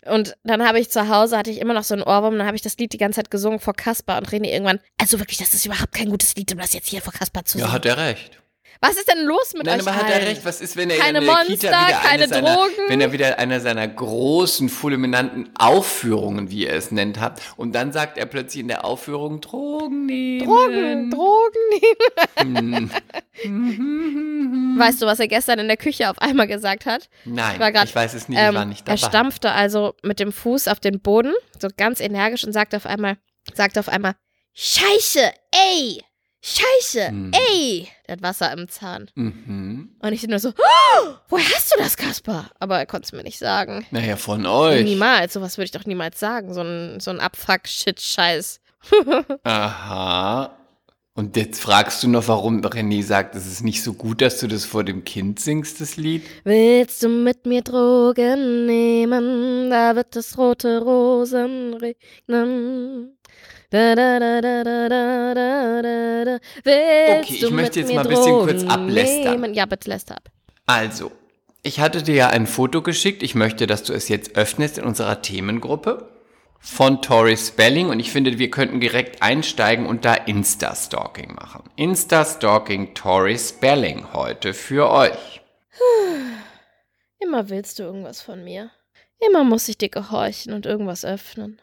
[0.06, 2.56] Und dann habe ich zu Hause, hatte ich immer noch so einen Ohrwurm, dann habe
[2.56, 5.52] ich das Lied die ganze Zeit gesungen vor Kaspar und René irgendwann, also wirklich, das
[5.54, 7.74] ist überhaupt kein gutes Lied, um das jetzt hier vor Kaspar zu Ja, singen.
[7.74, 8.40] hat er recht.
[8.80, 10.44] Was ist denn los mit Nein, euch aber hat er recht.
[10.44, 12.72] Was ist, wenn er Keine in der Monster, Kita wieder keine eine seiner, Drogen.
[12.88, 17.90] wenn er wieder einer seiner großen, fulminanten Aufführungen, wie er es nennt, hat, und dann
[17.92, 20.46] sagt er plötzlich in der Aufführung Drogen nehmen.
[20.46, 21.58] Drogen, Drogen.
[22.36, 22.90] Hm.
[24.78, 27.08] weißt du, was er gestern in der Küche auf einmal gesagt hat?
[27.24, 29.08] Nein, Ich grad, ich weiß es nicht, Ähm, ich war nicht er dabei.
[29.08, 33.16] stampfte also mit dem Fuß auf den Boden, so ganz energisch und sagte auf einmal,
[33.54, 34.14] sagte auf einmal,
[34.54, 35.20] Scheiße,
[35.52, 36.02] ey,
[36.56, 37.32] Scheiße, Hm.
[37.32, 37.88] ey.
[38.06, 39.10] Der hat Wasser im Zahn.
[39.14, 39.90] Mhm.
[40.00, 42.50] Und ich nur so, oh, woher hast du das, Kaspar?
[42.58, 43.86] Aber er konnte es mir nicht sagen.
[43.90, 44.82] Naja, von euch.
[44.84, 46.54] Niemals, sowas würde ich doch niemals sagen.
[46.54, 48.60] So ein, so ein Abfuck-Shit-Scheiß.
[49.44, 50.50] Aha.
[51.18, 54.46] Und jetzt fragst du noch, warum René sagt, es ist nicht so gut, dass du
[54.46, 56.22] das vor dem Kind singst, das Lied.
[56.44, 59.68] Willst du mit mir Drogen nehmen?
[59.68, 63.18] Da wird es rote Rosen regnen.
[63.68, 66.38] Da, da, da, da, da, da, da, da.
[66.62, 69.40] Willst okay, ich möchte jetzt mal ein bisschen Drogen kurz ablästern.
[69.40, 69.54] Nehmen?
[69.54, 70.22] Ja, bitte lässt ab.
[70.66, 71.10] Also,
[71.64, 73.24] ich hatte dir ja ein Foto geschickt.
[73.24, 76.08] Ich möchte, dass du es jetzt öffnest in unserer Themengruppe
[76.58, 81.64] von Tori Spelling und ich finde, wir könnten direkt einsteigen und da Insta-Stalking machen.
[81.76, 85.40] Insta-Stalking Tori Spelling heute für euch.
[87.20, 88.70] Immer willst du irgendwas von mir.
[89.18, 91.60] Immer muss ich dir gehorchen und irgendwas öffnen.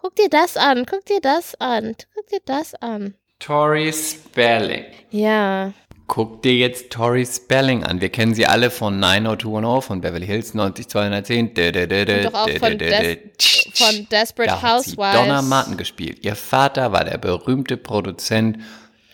[0.00, 3.14] Guck dir das an, guck dir das an, guck dir das an.
[3.38, 4.84] Tori Spelling.
[5.10, 5.72] Ja,
[6.08, 8.00] Guck dir jetzt Tori Spelling an.
[8.00, 11.48] Wir kennen sie alle von 90210, von Beverly Hills 90210.
[11.48, 13.18] Und doch auch von Des-
[13.74, 15.14] von Desperate da hat sie Housewives.
[15.20, 16.24] Donna Martin gespielt.
[16.24, 18.58] Ihr Vater war der berühmte Produzent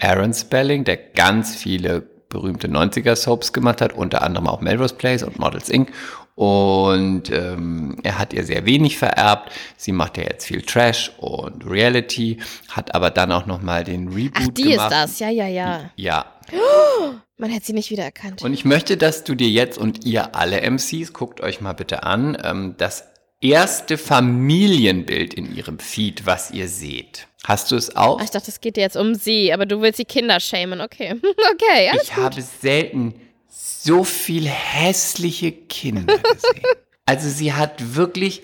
[0.00, 5.38] Aaron Spelling, der ganz viele berühmte 90er-Soaps gemacht hat, unter anderem auch Melrose Place und
[5.38, 5.92] Models Inc.
[6.34, 9.52] Und ähm, er hat ihr sehr wenig vererbt.
[9.76, 12.38] Sie macht ja jetzt viel Trash und Reality,
[12.70, 14.90] hat aber dann auch nochmal den Reboot ach, die gemacht.
[14.90, 15.18] ist das.
[15.20, 15.90] Ja, ja, ja.
[15.94, 16.26] Ja,
[17.36, 18.42] Man hätte sie nicht wiedererkannt.
[18.42, 22.04] und ich möchte, dass du dir jetzt und ihr alle MCs, guckt euch mal bitte
[22.04, 23.04] an, ähm, das
[23.40, 27.26] erste Familienbild in ihrem Feed, was ihr seht.
[27.44, 28.18] Hast du es auch?
[28.18, 30.80] Ach, ich dachte, es geht dir jetzt um sie, aber du willst die Kinder schämen.
[30.80, 31.14] Okay.
[31.52, 33.14] okay, alles Ich habe selten
[33.54, 36.64] so viel hässliche Kinder gesehen.
[37.06, 38.42] also sie hat wirklich,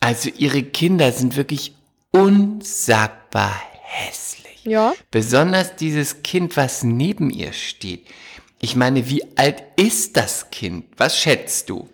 [0.00, 1.74] also ihre Kinder sind wirklich
[2.10, 4.64] unsagbar hässlich.
[4.64, 4.94] Ja.
[5.10, 8.06] Besonders dieses Kind, was neben ihr steht.
[8.60, 10.86] Ich meine, wie alt ist das Kind?
[10.96, 11.88] Was schätzt du?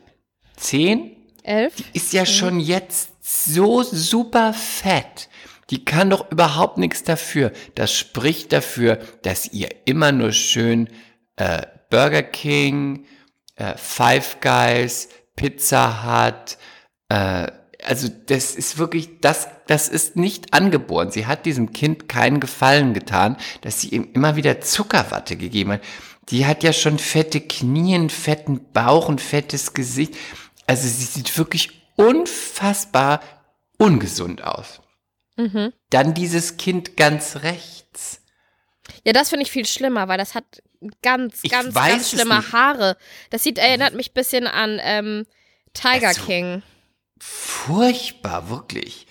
[0.56, 1.16] Zehn?
[1.42, 1.74] Elf?
[1.94, 5.28] Ist ja schon jetzt so super fett.
[5.70, 7.52] Die kann doch überhaupt nichts dafür.
[7.74, 10.88] Das spricht dafür, dass ihr immer nur schön
[11.36, 13.04] äh, Burger King,
[13.56, 16.58] äh, Five Guys, Pizza Hut,
[17.08, 17.50] äh,
[17.84, 21.10] also das ist wirklich, das, das ist nicht angeboren.
[21.10, 25.82] Sie hat diesem Kind keinen Gefallen getan, dass sie ihm immer wieder Zuckerwatte gegeben hat.
[26.30, 30.14] Die hat ja schon fette Knie, einen fetten Bauch, ein fettes Gesicht.
[30.66, 33.20] Also sie sieht wirklich unfassbar
[33.78, 34.80] ungesund aus.
[35.36, 35.72] Mhm.
[35.90, 38.17] Dann dieses Kind ganz rechts.
[39.04, 40.44] Ja, das finde ich viel schlimmer, weil das hat
[41.02, 42.52] ganz, Ich ganz, ganz schlimme nicht.
[42.52, 42.96] Haare.
[43.30, 45.26] Das sieht, erinnert mich ein bisschen an ähm,
[45.74, 46.62] Tiger Also, King.
[47.20, 49.06] Furchtbar, wirklich.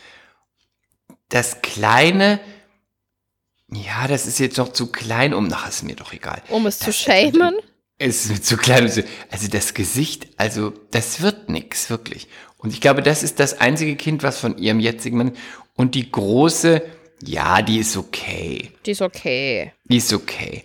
[1.29, 2.39] Das kleine,
[3.71, 6.41] ja, das ist jetzt noch zu klein, um, ach, ist mir doch egal.
[6.49, 7.55] Um es zu das- shamen.
[7.99, 8.85] Es ist zu klein.
[9.31, 12.27] Also das Gesicht, also das wird nix, wirklich.
[12.57, 15.35] Und ich glaube, das ist das einzige Kind, was von ihrem jetzigen Mann.
[15.73, 16.83] Und die große,
[17.21, 18.71] ja, die ist okay.
[18.85, 19.73] Die ist okay.
[19.85, 20.63] Die ist okay.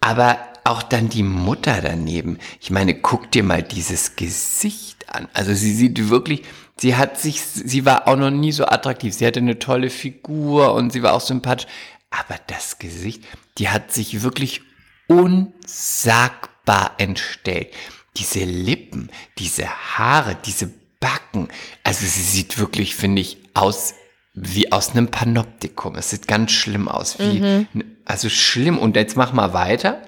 [0.00, 2.38] Aber auch dann die Mutter daneben.
[2.60, 5.28] Ich meine, guck dir mal dieses Gesicht an.
[5.32, 6.42] Also sie sieht wirklich,
[6.76, 9.14] sie hat sich, sie war auch noch nie so attraktiv.
[9.14, 11.66] Sie hatte eine tolle Figur und sie war auch sympathisch.
[12.10, 13.24] Aber das Gesicht,
[13.58, 14.62] die hat sich wirklich
[15.08, 17.68] unsagbar entstellt.
[18.16, 20.70] Diese Lippen, diese Haare, diese
[21.00, 21.48] Backen.
[21.82, 23.94] Also sie sieht wirklich, finde ich, aus
[24.42, 25.94] wie aus einem Panoptikum.
[25.96, 27.18] Es sieht ganz schlimm aus.
[27.18, 27.66] Wie,
[28.04, 28.78] Also schlimm.
[28.78, 30.02] Und jetzt mach mal weiter.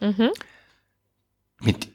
[0.00, 0.30] Mhm.
[1.60, 1.88] Mit,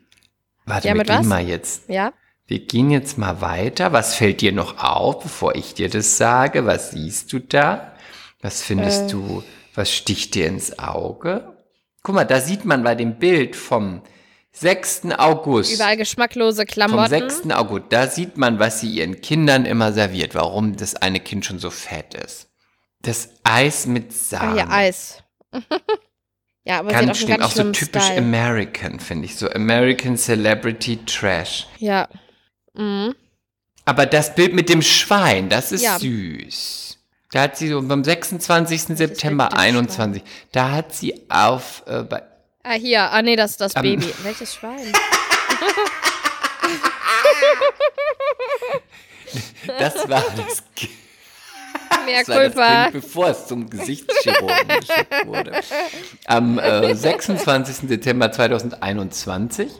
[0.65, 1.25] warte, Ja, wir gehen was?
[1.25, 1.89] mal jetzt.
[1.89, 2.13] Ja.
[2.47, 3.93] Wir gehen jetzt mal weiter.
[3.93, 6.65] Was fällt dir noch auf, bevor ich dir das sage?
[6.65, 7.93] Was siehst du da?
[8.41, 9.11] Was findest Äh.
[9.11, 9.43] du?
[9.75, 11.55] Was sticht dir ins Auge?
[12.03, 14.01] Guck mal, da sieht man bei dem Bild vom
[14.55, 15.01] 6.
[15.17, 15.73] August.
[15.73, 17.09] Überall geschmacklose Vom Klamotten.
[17.09, 17.49] 6.
[17.51, 21.59] August, da sieht man, was sie ihren Kindern immer serviert, warum das eine Kind schon
[21.59, 22.47] so fett ist.
[23.01, 24.53] Das Eis mit Ah, Samen.
[24.53, 25.23] hier Eis.
[26.65, 28.17] ja, aber sie ganz hat auch ganz auch so typisch Style.
[28.19, 29.35] American, finde ich.
[29.35, 31.67] So American Celebrity Trash.
[31.79, 32.07] Ja.
[32.73, 33.15] Mhm.
[33.85, 35.99] Aber das Bild mit dem Schwein, das ist Ja.
[35.99, 36.97] süß.
[37.31, 38.95] Da hat sie so am 26.
[38.95, 42.21] September mit dem 21, da hat sie auf, äh, bei,
[42.63, 43.11] Ah, hier.
[43.11, 44.11] Ah, nee, das ist das Am- Baby.
[44.23, 44.91] Welches Schwein?
[49.79, 50.89] das war das, Ki-
[52.05, 52.91] Mehr das, war das.
[52.91, 55.51] Kind, bevor es zum Gesichtschirurgen geschickt wurde.
[56.25, 57.87] Am äh, 26.
[57.89, 59.71] Dezember 2021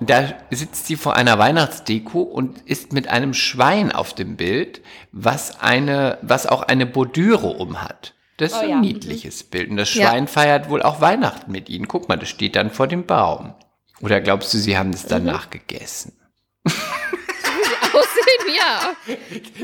[0.00, 4.80] Da sitzt sie vor einer Weihnachtsdeko und ist mit einem Schwein auf dem Bild,
[5.12, 8.14] was eine, was auch eine Bordüre umhat.
[8.38, 8.80] Das ist Oh ein ja.
[8.80, 9.70] niedliches Bild.
[9.70, 10.08] Und das Ja.
[10.10, 11.88] Schwein feiert wohl auch Weihnachten mit ihnen.
[11.88, 13.54] Guck mal, das steht dann vor dem Baum.
[14.00, 16.12] Oder glaubst du, sie haben es danach gegessen?
[16.66, 18.94] Aussehen, ja.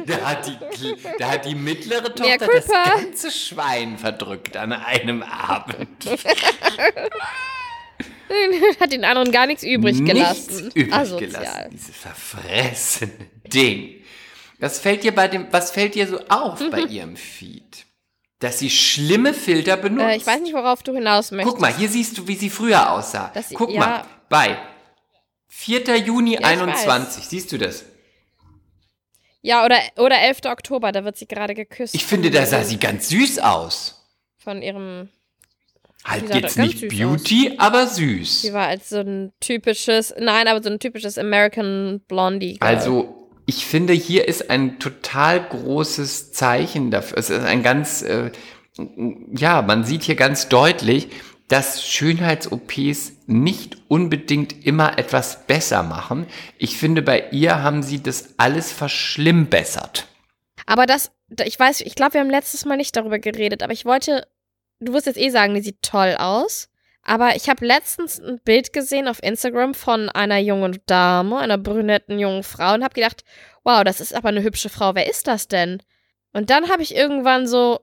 [0.06, 0.56] Da hat die,
[1.18, 5.88] da hat die mittlere Tochter das ganze Schwein verdrückt an einem Abend.
[8.80, 10.70] Hat den anderen gar nichts übrig Nichts gelassen.
[10.74, 11.28] übrig Asozial.
[11.30, 11.68] gelassen.
[11.72, 13.12] Dieses verfressene
[13.52, 14.02] Ding.
[14.58, 17.85] Was fällt dir bei dem, was fällt dir so auf bei ihrem Feed?
[18.42, 20.05] Dass sie schlimme Filter benutzt.
[20.05, 21.52] Äh, ich weiß nicht, worauf du hinaus möchtest.
[21.52, 23.31] Guck mal, hier siehst du, wie sie früher aussah.
[23.35, 23.78] Das Guck ja.
[23.78, 24.59] mal, bei
[25.46, 25.96] 4.
[25.98, 27.85] Juni ich 21, siehst du das?
[29.42, 30.40] Ja, oder, oder 11.
[30.46, 31.94] Oktober, da wird sie gerade geküsst.
[31.94, 34.05] Ich finde, da sah sie ganz süß aus.
[34.38, 35.09] Von ihrem.
[36.05, 38.42] Halt jetzt nicht Beauty, aber süß.
[38.42, 40.12] Sie war als so ein typisches.
[40.18, 42.59] Nein, aber so ein typisches American Blondie.
[42.59, 42.74] Girl.
[42.74, 47.18] Also, ich finde, hier ist ein total großes Zeichen dafür.
[47.18, 48.31] Es ist ein ganz, äh,
[49.35, 51.09] ja, man sieht hier ganz deutlich,
[51.48, 56.26] dass Schönheits-OPs nicht unbedingt immer etwas besser machen.
[56.57, 60.07] Ich finde, bei ihr haben sie das alles verschlimmbessert.
[60.64, 61.11] Aber das,
[61.44, 64.26] ich weiß, ich glaube, wir haben letztes Mal nicht darüber geredet, aber ich wollte,
[64.81, 66.68] du wirst jetzt eh sagen, die sieht toll aus.
[67.05, 72.19] Aber ich habe letztens ein Bild gesehen auf Instagram von einer jungen Dame, einer brünetten
[72.19, 73.25] jungen Frau und habe gedacht,
[73.65, 74.95] wow, das ist aber eine hübsche Frau.
[74.95, 75.83] Wer ist das denn?
[76.33, 77.81] Und dann habe ich irgendwann so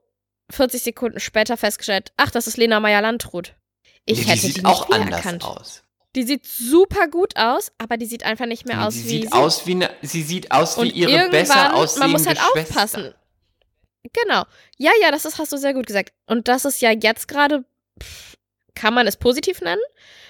[0.51, 3.55] 40 Sekunden später festgestellt, ach, das ist Lena Meyer-Landrut.
[4.05, 5.43] Ich Nee, hätte die sieht die auch nicht anders wiedererkannt.
[5.43, 5.83] aus.
[6.15, 9.09] Die sieht super gut aus, aber die sieht einfach nicht mehr Nee, aus sie wie
[9.09, 9.31] sieht sie.
[9.33, 12.39] aus wie eine, sie sieht aus wie Und ihre irgendwann, besser aussehende man muss halt
[12.39, 12.59] Schwester.
[12.81, 13.13] aufpassen.
[14.13, 14.43] Genau.
[14.77, 16.13] Ja, ja, das ist, hast du sehr gut gesagt.
[16.25, 17.63] Und das ist ja jetzt gerade,
[18.01, 18.28] pff,
[18.79, 19.81] kann man es positiv nennen,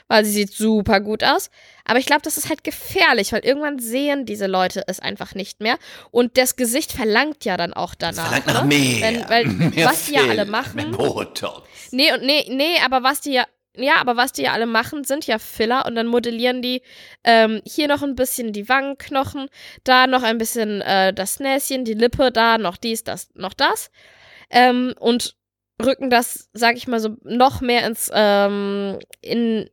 [0.07, 1.51] weil sie sieht super gut aus.
[1.85, 5.61] Aber ich glaube, das ist halt gefährlich, weil irgendwann sehen diese Leute es einfach nicht
[5.61, 5.77] mehr.
[6.09, 8.27] Und das Gesicht verlangt ja dann auch danach.
[8.27, 9.01] Verlangt nach mehr.
[9.01, 10.91] Wenn, weil, mehr was die ja alle machen.
[10.91, 11.67] Botox.
[11.91, 13.45] Nee, und nee, nee, aber was die ja.
[13.75, 16.81] Ja, aber was die ja alle machen, sind ja Filler und dann modellieren die
[17.23, 19.47] ähm, hier noch ein bisschen die Wangenknochen,
[19.83, 23.91] da noch ein bisschen äh, das Näschen, die Lippe, da noch dies, das, noch das.
[24.49, 25.35] Ähm, und
[25.83, 29.69] rücken das, sag ich mal so, noch mehr ins, ähm, in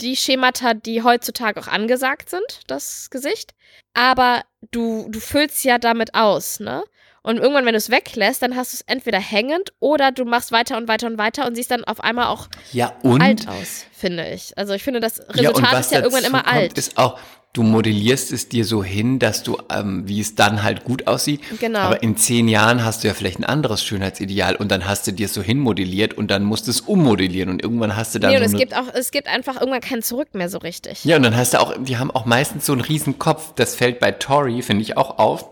[0.00, 3.54] die Schemata, die heutzutage auch angesagt sind, das Gesicht.
[3.94, 6.84] Aber du, du füllst ja damit aus, ne?
[7.22, 10.52] Und irgendwann, wenn du es weglässt, dann hast du es entweder hängend oder du machst
[10.52, 13.22] weiter und weiter und weiter und siehst dann auf einmal auch Ja, und?
[13.22, 14.52] alt aus, finde ich.
[14.58, 16.76] Also ich finde, das ja, Resultat was ist ja irgendwann immer kommt, alt.
[16.76, 17.18] ist auch,
[17.54, 21.40] du modellierst es dir so hin, dass du, ähm, wie es dann halt gut aussieht.
[21.60, 21.78] Genau.
[21.78, 25.12] Aber in zehn Jahren hast du ja vielleicht ein anderes Schönheitsideal und dann hast du
[25.12, 28.32] dir es so hinmodelliert und dann musst du es ummodellieren und irgendwann hast du dann
[28.32, 30.58] Nee, so und es eine gibt auch, es gibt einfach irgendwann kein Zurück mehr so
[30.58, 31.04] richtig.
[31.04, 33.52] Ja, und dann hast du auch, die haben auch meistens so einen riesen Kopf.
[33.54, 35.48] Das fällt bei Tori, finde ich, auch auf.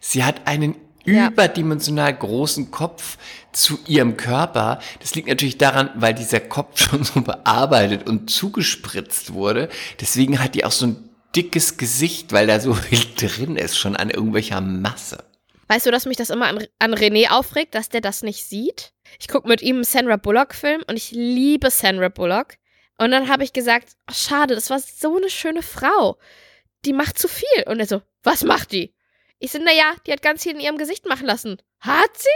[0.00, 1.28] Sie hat einen Ja.
[1.28, 3.18] überdimensional großen Kopf
[3.52, 4.80] zu ihrem Körper.
[5.00, 9.68] Das liegt natürlich daran, weil dieser Kopf schon so bearbeitet und zugespritzt wurde.
[10.00, 13.96] Deswegen hat die auch so ein dickes Gesicht, weil da so viel drin ist, schon
[13.96, 15.24] an irgendwelcher Masse.
[15.68, 18.92] Weißt du, dass mich das immer an, an René aufregt, dass der das nicht sieht?
[19.18, 22.54] Ich gucke mit ihm einen Sandra Bullock-Film und ich liebe Sandra Bullock.
[22.98, 26.18] Und dann habe ich gesagt, ach, schade, das war so eine schöne Frau.
[26.84, 27.64] Die macht zu viel.
[27.66, 28.94] Und er so, was macht die?
[29.38, 31.58] Ich so, naja, die hat ganz viel in ihrem Gesicht machen lassen.
[31.80, 32.28] Hat sie?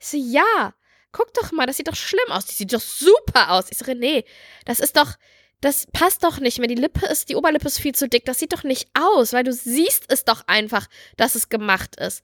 [0.00, 0.74] Ich so, ja.
[1.12, 2.46] Guck doch mal, das sieht doch schlimm aus.
[2.46, 3.70] Die sieht doch super aus.
[3.70, 4.24] Ich so, René,
[4.64, 5.14] das ist doch,
[5.60, 6.68] das passt doch nicht mehr.
[6.68, 8.24] Die Lippe ist, die Oberlippe ist viel zu dick.
[8.24, 12.22] Das sieht doch nicht aus, weil du siehst es doch einfach, dass es gemacht ist.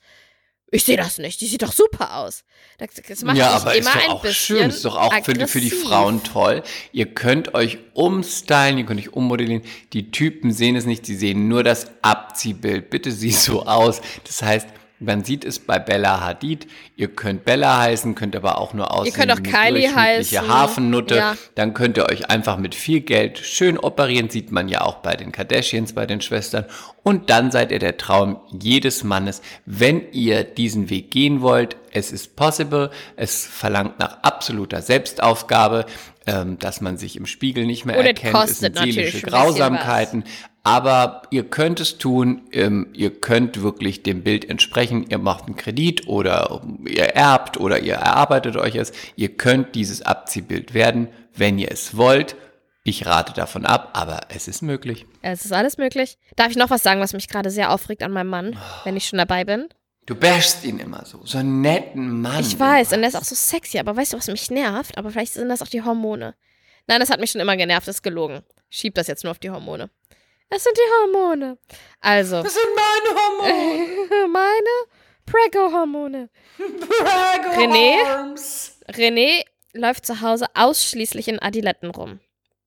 [0.74, 1.40] Ich sehe das nicht.
[1.40, 2.42] Die sieht doch super aus.
[2.78, 5.46] Das, das macht ja, aber ist doch ein auch schön, ist doch auch für die,
[5.46, 5.70] für die.
[5.70, 6.64] Frauen toll.
[6.90, 9.62] Ihr könnt euch umstylen, ihr könnt euch ummodellieren.
[9.92, 12.90] Die Typen sehen es nicht, die sehen nur das Abziehbild.
[12.90, 14.00] Bitte sieh so aus.
[14.24, 14.66] Das heißt,
[15.00, 16.66] man sieht es bei Bella Hadid.
[16.96, 20.48] Ihr könnt Bella heißen, könnt aber auch nur aussehen könnt auch Kylie heißen.
[20.48, 21.16] Hafennutte.
[21.16, 21.36] Ja.
[21.56, 24.30] Dann könnt ihr euch einfach mit viel Geld schön operieren.
[24.30, 26.66] Sieht man ja auch bei den Kardashians, bei den Schwestern.
[27.02, 29.42] Und dann seid ihr der Traum jedes Mannes.
[29.66, 32.90] Wenn ihr diesen Weg gehen wollt, es ist possible.
[33.16, 35.86] Es verlangt nach absoluter Selbstaufgabe,
[36.26, 38.36] ähm, dass man sich im Spiegel nicht mehr Und erkennt.
[38.44, 40.24] Es sind seelische Grausamkeiten.
[40.66, 45.04] Aber ihr könnt es tun, ähm, ihr könnt wirklich dem Bild entsprechen.
[45.10, 48.92] Ihr macht einen Kredit oder ihr erbt oder ihr erarbeitet euch es.
[49.14, 52.34] Ihr könnt dieses Abziehbild werden, wenn ihr es wollt.
[52.82, 55.04] Ich rate davon ab, aber es ist möglich.
[55.20, 56.16] Es ist alles möglich.
[56.34, 59.06] Darf ich noch was sagen, was mich gerade sehr aufregt an meinem Mann, wenn ich
[59.06, 59.68] schon dabei bin?
[60.06, 62.40] Du bashst ihn immer so, so einen netten Mann.
[62.40, 62.96] Ich weiß, immer.
[62.96, 64.96] und der ist auch so sexy, aber weißt du, was mich nervt?
[64.96, 66.34] Aber vielleicht sind das auch die Hormone.
[66.86, 68.42] Nein, das hat mich schon immer genervt, das ist gelogen.
[68.68, 69.90] Schieb das jetzt nur auf die Hormone.
[70.54, 71.58] Es sind die Hormone.
[72.00, 74.28] Also, Das sind meine Hormone.
[74.32, 74.74] meine
[75.26, 76.28] Prego-Hormone.
[77.56, 78.34] René?
[78.92, 82.20] René läuft zu Hause ausschließlich in Adiletten rum.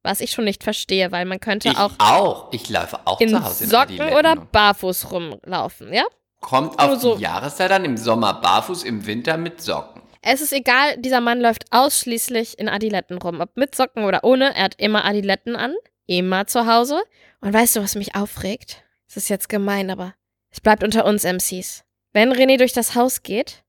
[0.03, 2.53] Was ich schon nicht verstehe, weil man könnte Ich auch auch.
[2.53, 6.03] Ich laufe auch in zu Hause in Socken Adiletten oder barfuß rumlaufen, ja?
[6.41, 10.01] Kommt auf so- die Jahreszeit an, im Sommer barfuß, im Winter mit Socken.
[10.21, 13.39] Es ist egal, dieser Mann läuft ausschließlich in Adiletten rum.
[13.41, 15.73] Ob mit Socken oder ohne, er hat immer Adiletten an.
[16.07, 17.03] Immer zu Hause.
[17.41, 18.83] Und weißt du, was mich aufregt?
[19.07, 20.15] Es ist jetzt gemein, aber
[20.49, 21.83] es bleibt unter uns MCs.
[22.13, 23.63] Wenn René durch das Haus geht,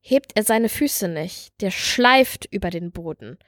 [0.00, 1.52] hebt er seine Füße nicht.
[1.60, 3.38] Der schleift über den Boden.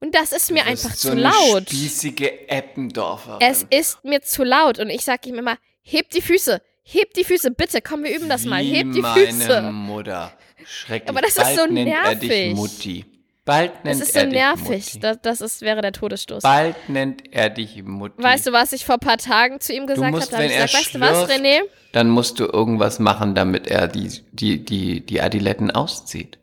[0.00, 1.68] Und das ist mir bist einfach so zu eine laut.
[1.68, 3.40] Spießige Eppendorferin.
[3.40, 4.78] Es ist mir zu laut.
[4.78, 6.60] Und ich sag ihm immer, heb die Füße.
[6.82, 8.62] Heb die Füße, bitte, komm, wir üben das mal.
[8.62, 9.62] Wie Heb die meine Füße.
[9.72, 10.36] Mutter.
[10.64, 11.08] Schrecklich.
[11.08, 12.54] Aber das ist Bald so er dich nervig.
[12.54, 13.04] Mutti.
[13.46, 14.86] Bald nennt Das ist er so dich nervig.
[14.86, 14.98] Mutti.
[15.00, 16.42] Das, das ist, wäre der Todesstoß.
[16.42, 18.20] Bald nennt er dich Mutti.
[18.22, 20.26] Weißt du, was ich vor ein paar Tagen zu ihm gesagt habe?
[20.28, 21.60] Da habe ich gesagt, weißt du was, René?
[21.92, 26.38] Dann musst du irgendwas machen, damit er die, die, die, die Adiletten auszieht.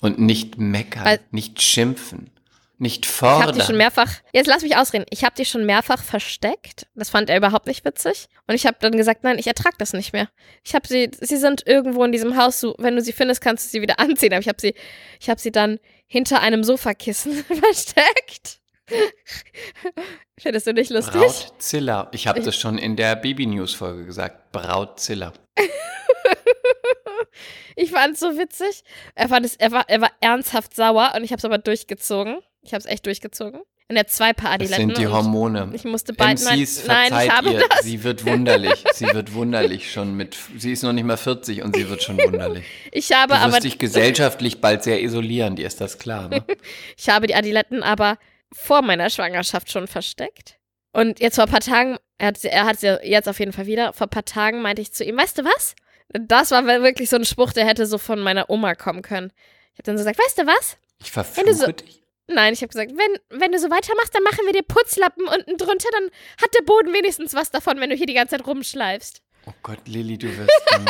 [0.00, 2.30] Und nicht meckern, Weil- nicht schimpfen,
[2.78, 3.58] nicht Ich habe fordern.
[3.58, 6.86] die schon mehrfach, jetzt lass mich ausreden, ich habe die schon mehrfach versteckt.
[6.94, 8.26] Das fand er überhaupt nicht witzig.
[8.46, 10.28] Und ich habe dann gesagt, nein, ich ertrag das nicht mehr.
[10.64, 13.70] Ich habe sie, sie sind irgendwo in diesem Haus, wenn du sie findest, kannst du
[13.70, 14.32] sie wieder anziehen.
[14.32, 14.74] Aber ich habe sie,
[15.20, 18.60] ich habe sie dann hinter einem Sofakissen versteckt.
[20.38, 21.12] Findest du nicht lustig?
[21.20, 22.08] Brautzilla.
[22.12, 24.52] Ich habe das schon in der Baby-News-Folge gesagt.
[24.52, 25.32] Brautzilla.
[27.76, 28.82] Ich fand es so witzig.
[29.14, 32.38] Er, fand es, er, war, er war ernsthaft sauer und ich habe es aber durchgezogen.
[32.62, 33.60] Ich habe es echt durchgezogen.
[33.90, 34.88] Und er hat zwei Paar Das Adiletten.
[34.94, 35.70] sind die Hormone.
[35.72, 37.84] Ich musste beiden mein, MCs, Nein, ich verzeiht habe ihr, das.
[37.84, 38.84] sie wird wunderlich.
[38.92, 42.18] Sie wird wunderlich schon mit, sie ist noch nicht mal 40 und sie wird schon
[42.18, 42.66] wunderlich.
[42.92, 46.44] Ich habe Du aber wirst dich gesellschaftlich bald sehr isolieren, dir ist das klar, ne?
[46.98, 48.18] Ich habe die Adiletten aber
[48.52, 50.56] vor meiner Schwangerschaft schon versteckt.
[50.92, 53.52] Und jetzt vor ein paar Tagen, er hat, sie- er hat sie jetzt auf jeden
[53.52, 55.74] Fall wieder, vor ein paar Tagen meinte ich zu ihm, weißt du was?
[56.12, 59.32] Das war wirklich so ein Spruch, der hätte so von meiner Oma kommen können.
[59.72, 60.76] Ich habe dann so gesagt, weißt du was?
[61.00, 61.97] Ich verfluche du so- dich.
[62.28, 65.56] Nein, ich habe gesagt, wenn, wenn du so weitermachst, dann machen wir dir Putzlappen unten
[65.56, 66.10] drunter, dann
[66.42, 69.22] hat der Boden wenigstens was davon, wenn du hier die ganze Zeit rumschleifst.
[69.46, 70.86] Oh Gott, Lilly, du wirst schlimm.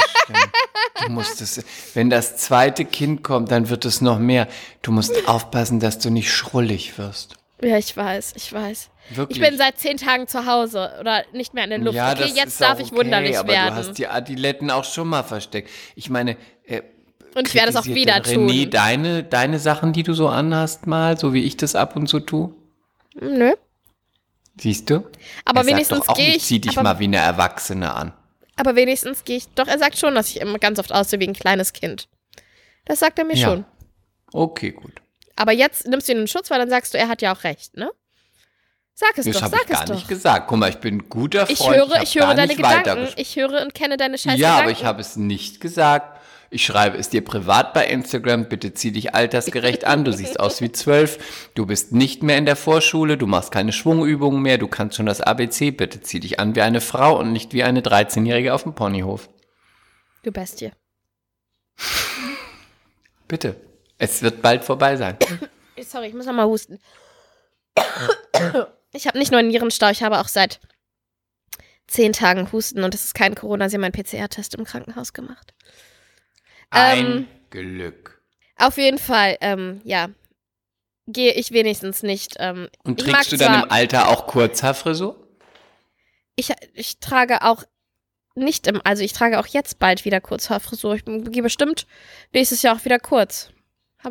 [1.06, 1.64] Du musst es,
[1.94, 4.48] wenn das zweite Kind kommt, dann wird es noch mehr.
[4.82, 7.36] Du musst aufpassen, dass du nicht schrullig wirst.
[7.62, 8.90] Ja, ich weiß, ich weiß.
[9.10, 9.38] Wirklich.
[9.38, 11.96] Ich bin seit zehn Tagen zu Hause oder nicht mehr in der Luft.
[11.96, 13.74] ja, okay, jetzt darf ich wunderlich aber werden.
[13.74, 15.70] du hast die Adiletten auch schon mal versteckt.
[15.94, 16.82] Ich meine, äh,
[17.38, 18.70] Und ich werde es auch wieder denn René tun.
[18.70, 22.20] deine, deine Sachen, die du so anhast mal, so wie ich das ab und zu
[22.20, 22.52] tue?
[23.20, 23.52] Nö.
[24.60, 24.96] Siehst du?
[25.44, 26.44] Aber Er sagt wenigstens doch auch gehe ich.
[26.44, 28.12] Zieh dich aber, mal wie eine Erwachsene an.
[28.56, 29.48] aber wenigstens gehe ich.
[29.54, 32.08] Doch, er sagt schon, dass ich immer ganz oft aussehe wie ein kleines Kind.
[32.84, 33.48] Das sagt er mir Ja.
[33.48, 33.64] schon.
[34.32, 34.92] Okay, gut.
[35.36, 37.44] Aber jetzt nimmst du ihn in Schutz, weil dann sagst du, er hat ja auch
[37.44, 37.90] recht, ne?
[38.94, 39.94] Sag es Das doch, sag ich gar es doch.
[39.94, 40.48] nicht gesagt.
[40.48, 41.76] Guck mal, ich bin ein guter Ich Freund.
[41.76, 43.08] höre, hab ich höre gar deine Gedanken.
[43.14, 44.62] Ich höre und kenne deine scheiß Ja, Gedanken.
[44.62, 46.17] aber ich habe es nicht gesagt.
[46.50, 48.48] Ich schreibe es dir privat bei Instagram.
[48.48, 50.04] Bitte zieh dich altersgerecht an.
[50.04, 51.50] Du siehst aus wie zwölf.
[51.54, 53.18] Du bist nicht mehr in der Vorschule.
[53.18, 54.56] Du machst keine Schwungübungen mehr.
[54.56, 55.70] Du kannst schon das ABC.
[55.70, 59.28] Bitte zieh dich an wie eine Frau und nicht wie eine 13-Jährige auf dem Ponyhof.
[60.22, 60.72] Du Bestie.
[63.26, 63.56] Bitte.
[63.98, 65.18] Es wird bald vorbei sein.
[65.86, 66.78] Sorry, ich muss noch mal husten.
[68.92, 70.60] Ich habe nicht nur einen Nierenstau, ich habe auch seit
[71.88, 73.68] zehn Tagen Husten und es ist kein Corona.
[73.68, 75.52] Sie haben einen PCR-Test im Krankenhaus gemacht.
[76.70, 78.22] Ein Ähm, Glück.
[78.56, 80.10] Auf jeden Fall, ähm, ja,
[81.06, 82.34] gehe ich wenigstens nicht.
[82.38, 85.16] Ähm, Und trägst du dann im Alter auch Kurzhaarfrisur?
[86.38, 87.64] ich, ich trage auch
[88.34, 90.94] nicht im, also ich trage auch jetzt bald wieder Kurzhaarfrisur.
[90.94, 91.86] Ich gehe bestimmt
[92.32, 93.50] nächstes Jahr auch wieder kurz.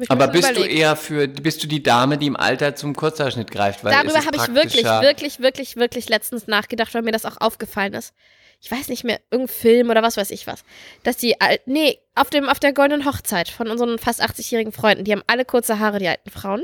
[0.10, 0.70] Aber bist überlegt.
[0.74, 3.86] du eher für, bist du die Dame, die im Alter zum Kurzhaarschnitt greift?
[3.86, 7.93] Weil Darüber habe ich wirklich, wirklich, wirklich, wirklich letztens nachgedacht, weil mir das auch aufgefallen
[7.93, 8.14] ist.
[8.60, 10.64] Ich weiß nicht mehr, irgendein Film oder was weiß ich was.
[11.03, 15.03] Dass die, al- nee, auf, dem, auf der goldenen Hochzeit von unseren fast 80-jährigen Freunden,
[15.03, 16.64] die haben alle kurze Haare, die alten Frauen.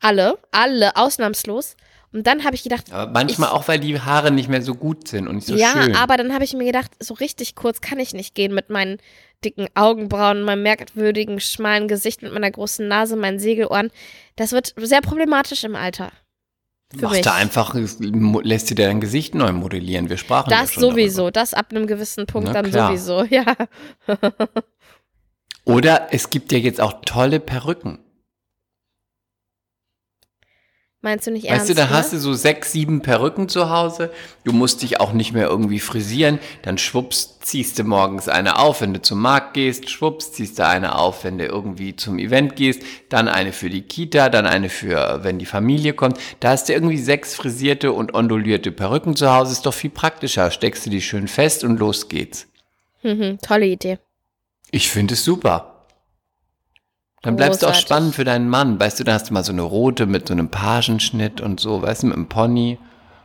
[0.00, 1.76] Alle, alle, ausnahmslos.
[2.12, 4.74] Und dann habe ich gedacht, Aber manchmal Ich- auch, weil die Haare nicht mehr so
[4.74, 5.94] gut sind und nicht so ja, schön.
[5.94, 8.98] aber dann habe ich mir gedacht, so richtig kurz kann ich nicht gehen mit meinen
[9.44, 13.90] dicken Augenbrauen, meinem merkwürdigen, schmalen Gesicht, mit meiner großen Nase, meinen Segelohren.
[14.36, 16.10] Das wird sehr problematisch im Alter.
[16.92, 17.24] Für Machst mich.
[17.24, 17.74] du einfach,
[18.42, 20.08] lässt dir dein Gesicht neu modellieren.
[20.10, 22.88] Wir sprachen ja Das schon sowieso, das ab einem gewissen Punkt Na dann klar.
[22.88, 23.44] sowieso, ja.
[24.06, 24.48] Darüber.
[25.64, 28.00] Oder es gibt ja jetzt auch tolle Perücken.
[31.02, 31.70] Meinst du nicht Weißt ernst?
[31.70, 31.90] du, da ne?
[31.90, 34.10] hast du so sechs, sieben Perücken zu Hause.
[34.44, 36.38] Du musst dich auch nicht mehr irgendwie frisieren.
[36.60, 39.88] Dann schwupps, ziehst du morgens eine auf, wenn du zum Markt gehst.
[39.88, 42.82] Schwupps, ziehst du eine auf, wenn du irgendwie zum Event gehst.
[43.08, 46.18] Dann eine für die Kita, dann eine für, wenn die Familie kommt.
[46.40, 49.52] Da hast du irgendwie sechs frisierte und ondulierte Perücken zu Hause.
[49.52, 50.50] Ist doch viel praktischer.
[50.50, 52.46] Steckst du die schön fest und los geht's.
[53.02, 53.98] Mhm, tolle Idee.
[54.70, 55.69] Ich finde es super.
[57.22, 57.86] Dann bleibst du auch Großartig.
[57.86, 58.80] spannend für deinen Mann.
[58.80, 61.82] Weißt du, da hast du mal so eine rote mit so einem Pagenschnitt und so,
[61.82, 62.78] weißt du, mit einem Pony,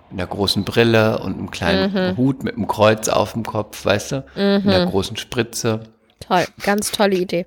[0.10, 2.18] mit einer großen Brille und einem kleinen Mhm.
[2.18, 5.82] Hut mit einem Kreuz auf dem Kopf, weißt du, mit einer großen Spritze.
[6.20, 7.46] Toll, ganz tolle Idee.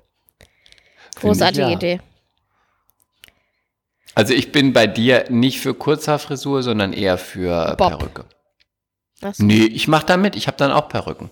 [1.15, 1.69] ich, Großartige ja.
[1.71, 2.01] Idee.
[4.15, 7.99] Also ich bin bei dir nicht für Kurzhaarfrisur, sondern eher für Bob.
[7.99, 8.25] Perücke.
[9.21, 9.31] So.
[9.43, 10.35] Nee, ich mach da mit.
[10.35, 11.29] Ich habe dann auch Perücken.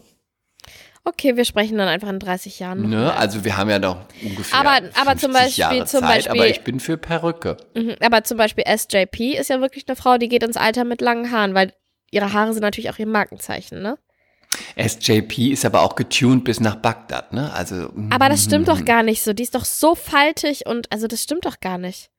[1.08, 2.82] Okay, wir sprechen dann einfach in 30 Jahren.
[2.82, 3.14] noch Ne?
[3.16, 6.32] Also wir haben ja noch ungefähr Aber- aber 50 zum Beispiel- Jahre zum Zeit, Beispiel-
[6.42, 7.58] aber ich bin für Perücke.
[7.76, 11.00] Mhm, aber zum Beispiel SJP ist ja wirklich eine Frau, die geht ins Alter mit
[11.02, 11.74] langen Haaren, weil
[12.12, 13.98] ihre Haare sind natürlich auch ihr Markenzeichen, ne?
[14.76, 17.52] SJP ist aber auch getuned bis nach Bagdad, ne?
[17.54, 17.90] Also.
[18.10, 19.34] Aber das stimmt mm, doch gar nicht so.
[19.34, 22.10] Die ist doch so faltig und also das stimmt doch gar nicht.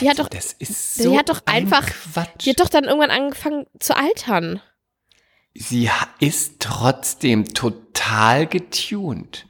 [0.00, 2.44] Die hat also doch- Das ist die so hat doch ein einfach- Quatsch.
[2.44, 4.60] Die hat doch dann irgendwann angefangen zu altern.
[5.58, 5.88] Sie
[6.20, 9.46] ist trotzdem total getuned.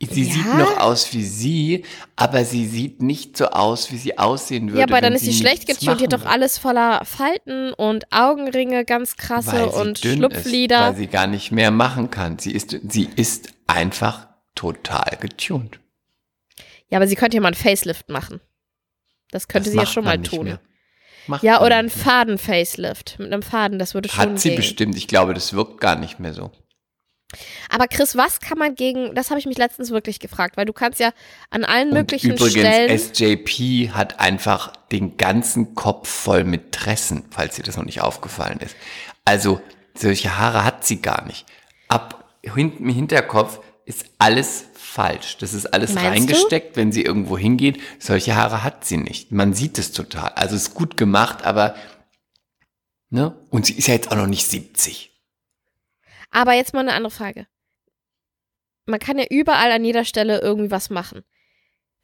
[0.00, 0.32] Sie Ja?
[0.32, 1.84] sieht noch aus wie sie,
[2.16, 4.80] aber sie sieht nicht so aus, wie sie aussehen würde.
[4.80, 6.00] ja, aber dann ist sie schlecht nichts getunt.
[6.00, 10.78] Die hat doch alles voller Falten und Augenringe, ganz krasse sie und Schlupflider.
[10.78, 12.38] Ist, weil sie gar nicht mehr machen kann.
[12.40, 14.26] Sie ist, sie ist einfach
[14.56, 15.78] total getuned.
[16.88, 18.40] ja, aber sie könnte ja mal einen Facelift machen.
[19.30, 20.44] Das könnte Das sie ja schon mal tun.
[20.46, 20.60] mehr.
[21.26, 21.90] Macht Ja, oder ein.
[21.90, 23.18] Faden-Facelift.
[23.18, 24.56] Mit einem Faden, das würde schon Hat sie gehen.
[24.56, 24.96] bestimmt.
[24.96, 26.50] Ich glaube, das wirkt gar nicht mehr so.
[27.70, 30.74] Aber Chris, was kann man gegen, das habe ich mich letztens wirklich gefragt, weil du
[30.74, 31.12] kannst ja
[31.48, 32.98] an allen Und möglichen übrigens, Stellen.
[32.98, 38.58] SJP hat einfach den ganzen Kopf voll mit Tressen, falls dir das noch nicht aufgefallen
[38.60, 38.76] ist.
[39.24, 39.62] Also,
[39.96, 41.46] solche Haare hat sie gar nicht.
[41.88, 45.38] Ab hinten im Hinterkopf ist alles falsch.
[45.38, 46.10] Das ist alles Meinst du?
[46.10, 47.80] reingesteckt, wenn sie irgendwo hingeht.
[47.98, 49.32] Solche Haare hat sie nicht.
[49.32, 50.30] Man sieht es total.
[50.34, 51.74] Also, es ist gut gemacht, aber,
[53.10, 53.34] ne?
[53.50, 55.10] Und sie ist ja jetzt auch noch nicht 70.
[56.30, 57.46] Aber jetzt mal eine andere Frage.
[58.86, 61.22] Man kann ja überall an jeder Stelle irgendwie was machen.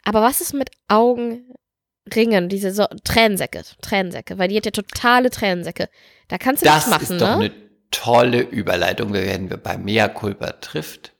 [0.04, 5.88] Aber was ist mit Augenringen, diese so Tränensäcke, Tränensäcke, weil die hat ja totale Tränensäcke.
[6.28, 7.44] Da kannst du Das nichts machen, ist doch ne?
[7.46, 7.52] eine
[7.90, 9.12] tolle Überleitung.
[9.12, 11.12] Wir werden wir bei Mea Culpa trifft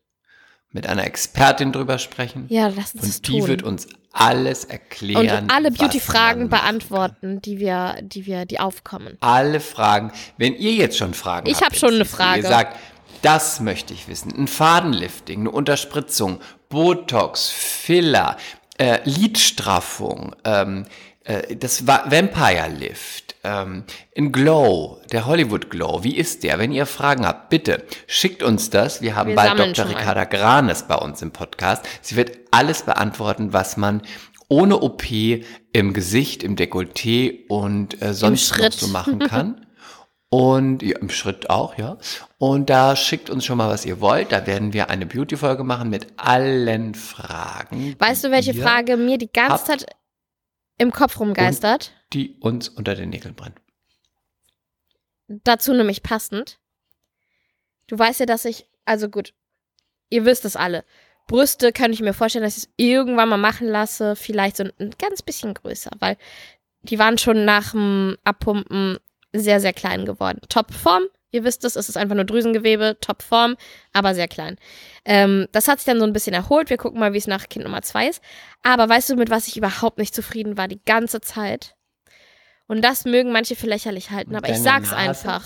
[0.79, 2.47] mit einer Expertin drüber sprechen.
[2.49, 3.49] Ja, lass uns das Und die tun.
[3.49, 5.45] wird uns alles erklären.
[5.45, 9.17] und alle Beauty-Fragen beantworten, die wir, die wir, die aufkommen.
[9.19, 10.13] Alle Fragen.
[10.37, 12.43] Wenn ihr jetzt schon Fragen Ich habt, hab schon eine Frage.
[12.43, 12.77] Ihr sagt,
[13.23, 14.33] das möchte ich wissen.
[14.33, 18.37] Ein Fadenlifting, eine Unterspritzung, Botox, Filler,
[18.79, 20.87] äh, Lidstraffung, ähm,
[21.29, 23.85] äh, das Va- Vampire Lift, ähm,
[24.17, 26.03] ein Glow, der Hollywood Glow.
[26.03, 26.59] Wie ist der?
[26.59, 29.01] Wenn ihr Fragen habt, bitte schickt uns das.
[29.03, 29.89] Wir haben Wir bald Dr.
[29.89, 31.85] Ricarda Granes bei uns im Podcast.
[32.03, 34.03] Sie wird alles beantworten, was man
[34.49, 35.05] ohne OP
[35.73, 39.65] im Gesicht, im Dekolleté und äh, sonst noch so machen kann.
[40.31, 41.97] Und ja, im Schritt auch, ja.
[42.37, 44.31] Und da schickt uns schon mal, was ihr wollt.
[44.31, 47.97] Da werden wir eine Beauty-Folge machen mit allen Fragen.
[47.99, 49.65] Weißt du, welche Frage mir die ganze.
[49.65, 49.87] Zeit
[50.79, 51.93] im Kopf rumgeistert?
[52.13, 53.61] Die uns unter den Nägeln brennt.
[55.29, 56.59] Dazu nämlich passend.
[57.87, 59.35] Du weißt ja, dass ich, also gut,
[60.09, 60.85] ihr wisst es alle.
[61.27, 64.95] Brüste kann ich mir vorstellen, dass ich es irgendwann mal machen lasse, vielleicht so ein
[64.99, 66.17] ganz bisschen größer, weil
[66.83, 68.99] die waren schon nach dem Abpumpen
[69.33, 70.41] sehr, sehr klein geworden.
[70.49, 73.57] Topform, ihr wisst es, es ist einfach nur Drüsengewebe, Topform,
[73.93, 74.57] aber sehr klein.
[75.05, 76.71] Ähm, das hat sich dann so ein bisschen erholt.
[76.71, 78.23] Wir gucken mal, wie es nach Kind Nummer zwei ist.
[78.63, 81.75] Aber weißt du, mit was ich überhaupt nicht zufrieden war die ganze Zeit?
[82.67, 84.97] Und das mögen manche für lächerlich halten, Mit aber ich sag's Nase?
[84.97, 85.45] einfach.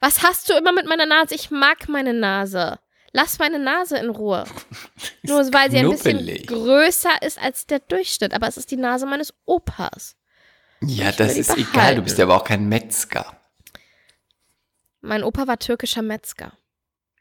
[0.00, 1.34] Was hast du immer mit meiner Nase?
[1.34, 2.78] Ich mag meine Nase.
[3.12, 4.44] Lass meine Nase in Ruhe.
[5.22, 8.34] Nur weil sie ein bisschen größer ist als der Durchschnitt.
[8.34, 10.16] Aber es ist die Nase meines Opas.
[10.82, 11.72] Ja, das ist egal.
[11.72, 11.96] behalten.
[11.96, 13.40] Du bist ja aber auch kein Metzger.
[15.06, 16.52] Mein Opa war türkischer Metzger.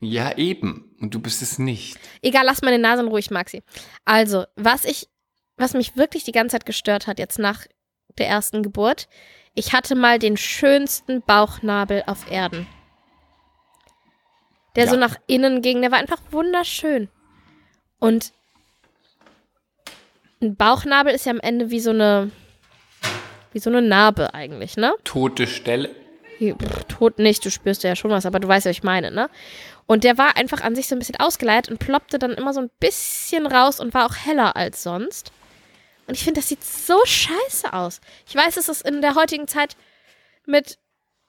[0.01, 0.95] Ja, eben.
[0.99, 1.97] Und du bist es nicht.
[2.21, 3.63] Egal, lass meine Nase in Ruhe, ich mag sie.
[4.03, 5.07] Also, was ich,
[5.57, 7.65] was mich wirklich die ganze Zeit gestört hat, jetzt nach
[8.17, 9.07] der ersten Geburt,
[9.53, 12.67] ich hatte mal den schönsten Bauchnabel auf Erden.
[14.75, 14.91] Der Ja.
[14.91, 17.07] so nach innen ging, der war einfach wunderschön.
[17.99, 18.33] Und
[20.41, 22.31] ein Bauchnabel ist ja am Ende wie so eine,
[23.53, 24.93] wie so eine Narbe eigentlich, ne?
[25.05, 25.89] Tote Stelle.
[26.87, 29.29] Tot nicht, du spürst ja schon was, aber du weißt was ich meine, ne?
[29.85, 32.61] Und der war einfach an sich so ein bisschen ausgeleiert und ploppte dann immer so
[32.61, 35.31] ein bisschen raus und war auch heller als sonst.
[36.07, 38.01] Und ich finde, das sieht so scheiße aus.
[38.27, 39.75] Ich weiß, es ist in der heutigen Zeit
[40.45, 40.77] mit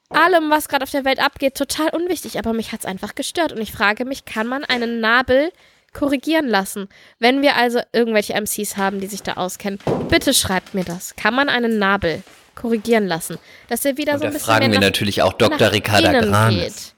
[0.09, 3.51] allem, was gerade auf der Welt abgeht, total unwichtig, aber mich hat es einfach gestört.
[3.51, 5.51] Und ich frage mich, kann man einen Nabel
[5.93, 6.89] korrigieren lassen?
[7.19, 9.79] Wenn wir also irgendwelche MCs haben, die sich da auskennen,
[10.09, 11.15] bitte schreibt mir das.
[11.15, 12.23] Kann man einen Nabel
[12.57, 13.37] korrigieren lassen?
[13.69, 15.71] Dass er wieder Und so da ein bisschen fragen wir nach natürlich auch Dr.
[15.71, 16.93] Ricarda Granes.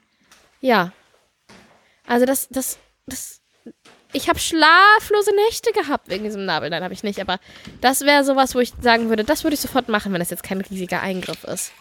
[0.60, 0.92] Ja.
[2.06, 3.40] Also das, das, das.
[4.12, 6.70] Ich habe schlaflose Nächte gehabt wegen diesem Nabel.
[6.70, 7.20] Nein, habe ich nicht.
[7.20, 7.38] Aber
[7.80, 10.42] das wäre sowas, wo ich sagen würde, das würde ich sofort machen, wenn das jetzt
[10.42, 11.72] kein riesiger Eingriff ist.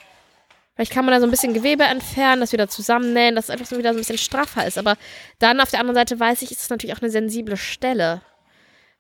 [0.75, 3.65] Vielleicht kann man da so ein bisschen Gewebe entfernen, das wieder zusammennähen, dass es einfach
[3.65, 4.77] so wieder so ein bisschen straffer ist.
[4.77, 4.95] Aber
[5.39, 8.21] dann auf der anderen Seite weiß ich, ist es natürlich auch eine sensible Stelle.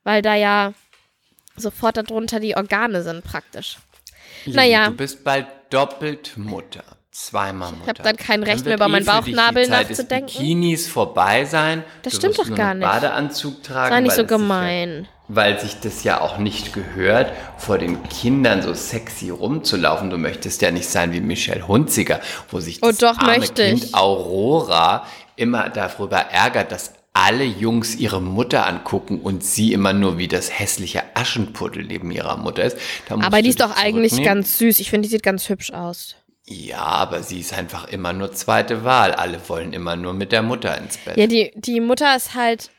[0.03, 0.73] Weil da ja
[1.55, 3.77] sofort darunter die Organe sind praktisch.
[4.45, 4.87] Naja.
[4.87, 6.83] Du bist bald doppelt Mutter.
[7.11, 7.87] Zweimal Mutter.
[7.87, 10.27] hab dann kein Recht Dann mehr über meinen eh Bauchnabel nachzudenken.
[10.27, 11.83] Bikinis vorbei sein.
[12.03, 12.87] Das du stimmt doch gar nicht.
[12.87, 13.93] Badeanzug tragen.
[13.93, 15.03] Sei nicht so gemein.
[15.03, 20.09] Ja, weil sich das ja auch nicht gehört, vor den Kindern so sexy rumzulaufen.
[20.09, 22.19] Du möchtest ja nicht sein wie Michelle Hunziker,
[22.49, 23.95] wo sich Oh, das doch, arme möchte Kind ich.
[23.95, 25.05] Aurora
[25.35, 30.57] immer darüber ärgert, dass alle Jungs ihre Mutter angucken und sie immer nur wie das
[30.57, 32.77] hässliche Aschenputtel neben ihrer Mutter ist.
[33.09, 34.79] Aber die ist doch eigentlich ganz süß.
[34.79, 36.15] Ich finde, die sieht ganz hübsch aus.
[36.45, 39.11] Ja, aber sie ist einfach immer nur zweite Wahl.
[39.13, 41.17] Alle wollen immer nur mit der Mutter ins Bett.
[41.17, 42.71] Ja, die, die Mutter ist halt.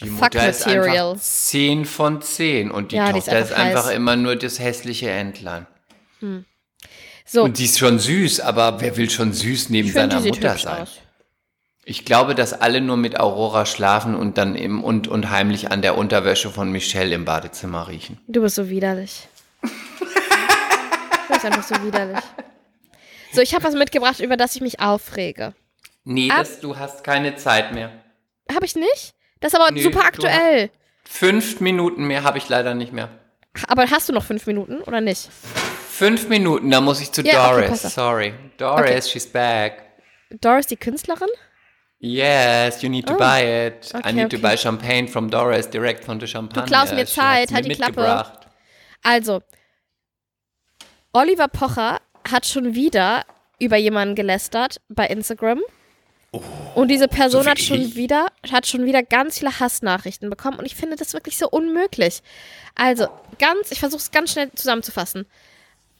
[0.00, 1.10] die Fuck Mutter ist Material.
[1.12, 4.36] einfach 10 von 10 und die Ja, die ist Tochter ist einfach einfach, immer nur
[4.36, 5.66] das hässliche Entlein.
[7.26, 10.36] So, Und die ist schon süß, aber wer will schon süß neben ich seiner sieht
[10.36, 10.82] Mutter sein?
[10.82, 11.00] aus.
[11.90, 15.80] Ich glaube, dass alle nur mit Aurora schlafen und dann im und, und heimlich an
[15.80, 18.20] der Unterwäsche von Michelle im Badezimmer riechen.
[18.28, 19.26] Du bist so widerlich.
[19.62, 19.68] du
[21.32, 22.18] bist einfach so widerlich.
[23.32, 25.54] So, ich habe was mitgebracht, über das ich mich aufrege.
[26.04, 27.90] Nee, Ab- das, du hast keine Zeit mehr.
[28.54, 29.14] Habe ich nicht?
[29.40, 30.68] Das ist aber Nö, super aktuell.
[31.04, 33.08] Fünf Minuten mehr habe ich leider nicht mehr.
[33.66, 35.30] Aber hast du noch fünf Minuten oder nicht?
[35.90, 37.84] Fünf Minuten, da muss ich zu Ja, okay, Doris.
[37.86, 37.92] auf.
[37.92, 38.34] Sorry.
[38.58, 39.84] Doris, she's back.
[40.42, 41.28] Doris, die Künstlerin?
[42.00, 43.18] Yes, you need to Oh.
[43.18, 43.90] buy it.
[43.92, 44.36] Okay, I need okay.
[44.36, 46.66] to buy champagne from Doris, direkt von der Champagne.
[46.66, 48.24] klaust mir Zeit, halt mir die Klappe.
[49.02, 49.40] Also,
[51.12, 53.24] Oliver Pocher hat schon wieder
[53.58, 55.60] über jemanden gelästert bei Instagram.
[56.74, 57.96] und diese Person Oh, so hat schon ich?
[57.96, 62.22] wieder hat schon wieder ganz viele Hassnachrichten bekommen und ich finde das wirklich so unmöglich.
[62.74, 65.26] Also, ganz, ich versuche es ganz schnell zusammenzufassen.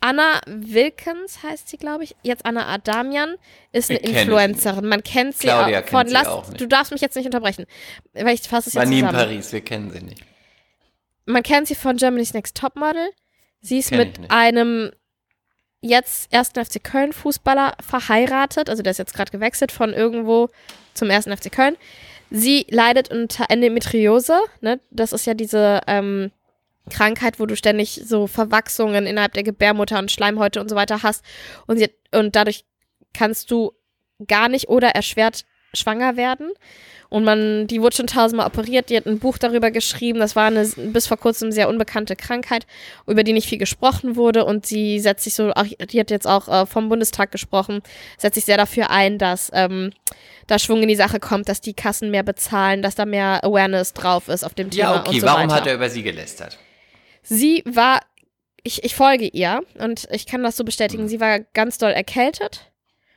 [0.00, 2.14] Anna Wilkens heißt sie, glaube ich.
[2.22, 3.34] Jetzt Anna Adamian
[3.72, 4.86] ist eine Influencerin.
[4.86, 6.60] Man kennt sie Claudia auch kennt von sie Lass, auch nicht.
[6.60, 7.66] Du darfst mich jetzt nicht unterbrechen,
[8.12, 9.24] weil ich fasse es War jetzt nie in zusammen.
[9.24, 10.22] Paris, wir kennen sie nicht.
[11.26, 13.10] Man kennt sie von Germany's Next Topmodel.
[13.60, 14.30] Sie ist Kenn ich mit nicht.
[14.30, 14.92] einem
[15.80, 18.70] jetzt ersten FC Köln Fußballer verheiratet.
[18.70, 20.48] Also der ist jetzt gerade gewechselt von irgendwo
[20.94, 21.76] zum ersten FC Köln.
[22.30, 24.38] Sie leidet unter Endometriose.
[24.60, 24.80] Ne?
[24.90, 26.30] Das ist ja diese ähm,
[26.88, 31.24] Krankheit, wo du ständig so Verwachsungen innerhalb der Gebärmutter und Schleimhäute und so weiter hast.
[31.66, 32.64] Und, sie, und dadurch
[33.14, 33.72] kannst du
[34.26, 36.50] gar nicht oder erschwert schwanger werden.
[37.10, 40.18] Und man, die wurde schon tausendmal operiert, die hat ein Buch darüber geschrieben.
[40.18, 42.66] Das war eine bis vor kurzem sehr unbekannte Krankheit,
[43.06, 44.44] über die nicht viel gesprochen wurde.
[44.44, 47.80] Und sie setzt sich so, auch, die hat jetzt auch äh, vom Bundestag gesprochen,
[48.18, 49.92] setzt sich sehr dafür ein, dass ähm,
[50.46, 53.94] da Schwung in die Sache kommt, dass die Kassen mehr bezahlen, dass da mehr Awareness
[53.94, 54.94] drauf ist auf dem Thema.
[54.94, 55.54] Ja, okay, und so warum weiter.
[55.54, 56.58] hat er über sie gelästert?
[57.28, 58.00] Sie war,
[58.62, 61.08] ich, ich folge ihr und ich kann das so bestätigen, Mhm.
[61.08, 62.70] sie war ganz doll erkältet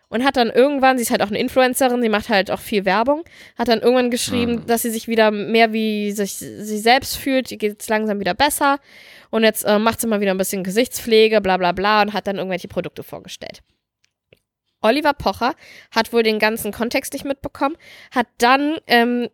[0.09, 2.83] und hat dann irgendwann, sie ist halt auch eine Influencerin, sie macht halt auch viel
[2.85, 3.23] Werbung,
[3.57, 4.65] hat dann irgendwann geschrieben, Mhm.
[4.67, 8.33] dass sie sich wieder mehr wie sich sie selbst fühlt, ihr geht es langsam wieder
[8.33, 8.79] besser
[9.29, 12.27] und jetzt äh, macht sie mal wieder ein bisschen Gesichtspflege, bla bla bla und hat
[12.27, 13.61] dann irgendwelche Produkte vorgestellt.
[14.81, 15.53] Oliver Pocher
[15.91, 17.77] hat wohl den ganzen Kontext nicht mitbekommen,
[18.13, 19.29] hat dann ähm,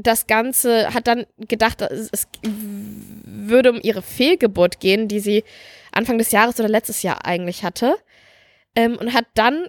[0.00, 5.44] das Ganze, hat dann gedacht, es, würde um ihre Fehlgeburt gehen, die sie
[5.90, 7.96] Anfang des Jahres oder letztes Jahr eigentlich hatte.
[8.76, 9.66] Ähm, und hat dann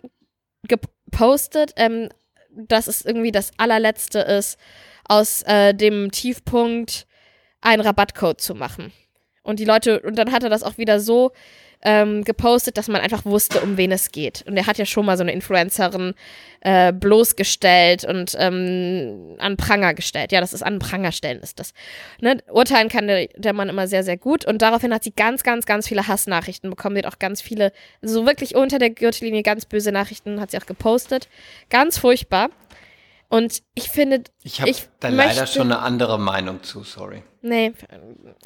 [0.68, 2.10] gepostet, ähm,
[2.52, 4.60] dass es irgendwie das allerletzte ist,
[5.06, 7.08] aus äh, dem Tiefpunkt
[7.62, 8.92] einen Rabattcode zu machen.
[9.42, 11.32] Und die Leute, und dann hat er das auch wieder so
[11.82, 14.44] ähm, gepostet, dass man einfach wusste, um wen es geht.
[14.48, 16.14] Und er hat ja schon mal so eine Influencerin
[16.60, 20.34] äh, bloßgestellt und ähm, an Pranger gestellt.
[20.34, 21.74] Ja, das ist an Pranger stellen, ist das.
[22.20, 22.44] Ne?
[22.52, 24.44] Urteilen kann der, der Mann immer sehr, sehr gut.
[24.44, 26.98] Und daraufhin hat sie ganz, ganz, ganz viele Hassnachrichten bekommen.
[26.98, 27.72] Sie hat auch ganz viele,
[28.02, 31.30] so wirklich unter der Gürtellinie ganz böse Nachrichten hat sie auch gepostet.
[31.70, 32.50] Ganz furchtbar.
[33.30, 37.22] Und ich finde, Ich habe da leider möchte- schon eine andere Meinung zu, sorry.
[37.42, 37.72] nee,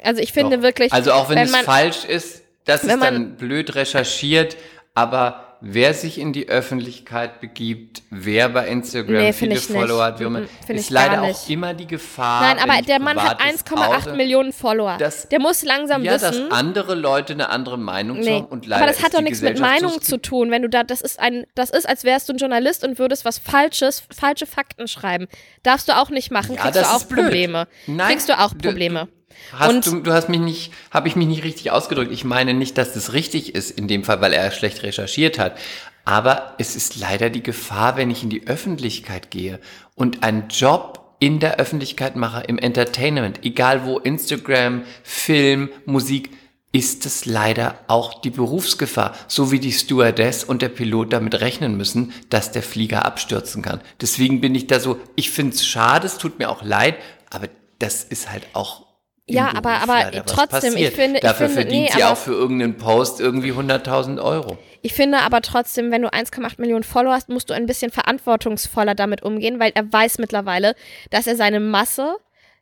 [0.02, 0.62] also ich finde Doch.
[0.62, 4.56] wirklich, Also auch wenn, wenn es falsch ist, das ist dann blöd recherchiert,
[4.94, 9.56] aber wer sich in die Öffentlichkeit begibt, wer bei Instagram Nee, viele.
[9.56, 12.54] Follower hat, Mhm, ist leider auch immer die Gefahr.
[12.54, 14.96] Nein, aber der Mann hat Privates 1,8 oute, Millionen Follower.
[14.98, 16.52] das- der muss langsam Ja, dass wissen.
[16.52, 18.34] andere Leute eine andere Meinung Nee.
[18.34, 20.82] haben und leider aber das hat doch nichts mit Meinung zu tun, wenn du da,
[20.84, 24.44] das ist ein, das ist, als wärst du ein Journalist und würdest was Falsches, falsche
[24.46, 25.28] Fakten schreiben.
[25.62, 27.08] Darfst du auch nicht machen, Ja, kriegst du auch.
[27.08, 27.68] Probleme.
[27.86, 29.08] Nein, kriegst du auch du- Probleme.
[29.52, 32.12] Hast Und- du, du hast mich nicht, habe ich mich nicht richtig ausgedrückt.
[32.12, 35.56] Ich meine nicht, dass das richtig ist in dem Fall, weil er schlecht recherchiert hat.
[36.04, 39.58] Aber es ist leider die Gefahr, wenn ich in die Öffentlichkeit gehe
[39.94, 46.30] und einen Job in der Öffentlichkeit mache, im Entertainment, egal wo, Instagram, Film, Musik,
[46.72, 51.76] ist es leider auch die Berufsgefahr, so wie die Stewardess und der Pilot damit rechnen
[51.76, 53.80] müssen, dass der Flieger abstürzen kann.
[54.00, 56.96] Deswegen bin ich da so, ich finde es schade, es tut mir auch leid,
[57.30, 58.83] aber das ist halt auch
[59.26, 62.32] Ja, Beruf aber- aber trotzdem, ich finde- ich Dafür finde- verdient nee, sie auch für
[62.32, 64.58] irgendeinen Post irgendwie 100.000 Euro.
[64.82, 68.94] Ich finde aber trotzdem, wenn du 1,8 Millionen Follower hast, musst du ein bisschen verantwortungsvoller
[68.94, 70.74] damit umgehen, weil er weiß mittlerweile,
[71.10, 72.16] dass er seine Masse,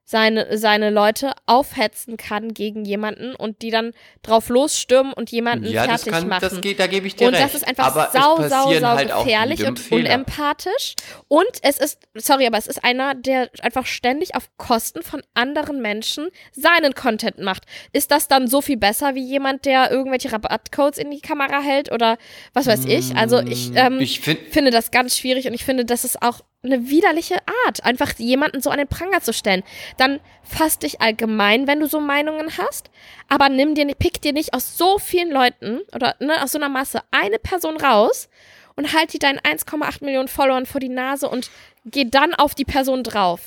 [0.05, 3.93] seine, seine Leute aufhetzen kann gegen jemanden und die dann
[4.23, 6.41] drauf losstürmen und jemanden Ja, das fertig kann, machen.
[6.43, 7.45] das geht, da gebe ich dir und recht.
[7.45, 10.11] das ist einfach aber sau, sau, sau halt gefährlich und Fehler.
[10.15, 10.95] unempathisch.
[11.29, 15.81] Und es ist, sorry, aber es ist einer, der einfach ständig auf Kosten von anderen
[15.81, 17.65] Menschen seinen Content macht.
[17.93, 21.93] Ist das dann so viel besser wie jemand, der irgendwelche Rabattcodes in die Kamera hält
[21.93, 22.19] oder
[22.53, 23.17] was weiß ich?
[23.17, 26.41] Also ich, ähm, Ich find- finde das ganz schwierig und ich finde, das ist auch
[26.65, 27.37] eine widerliche
[27.67, 29.65] Art, einfach jemanden so an den Pranger zu stellen.
[29.97, 32.91] Dann fass dich allgemein, wenn du so Meinungen hast,
[33.29, 36.59] aber nimm dir, nicht- pick dir nicht aus so vielen Leuten oder ne, aus so
[36.59, 38.29] einer Masse eine Person raus
[38.77, 41.51] und halt die deinen 1,8 Millionen Followern vor die Nase und
[41.85, 43.41] geh dann auf die Person drauf.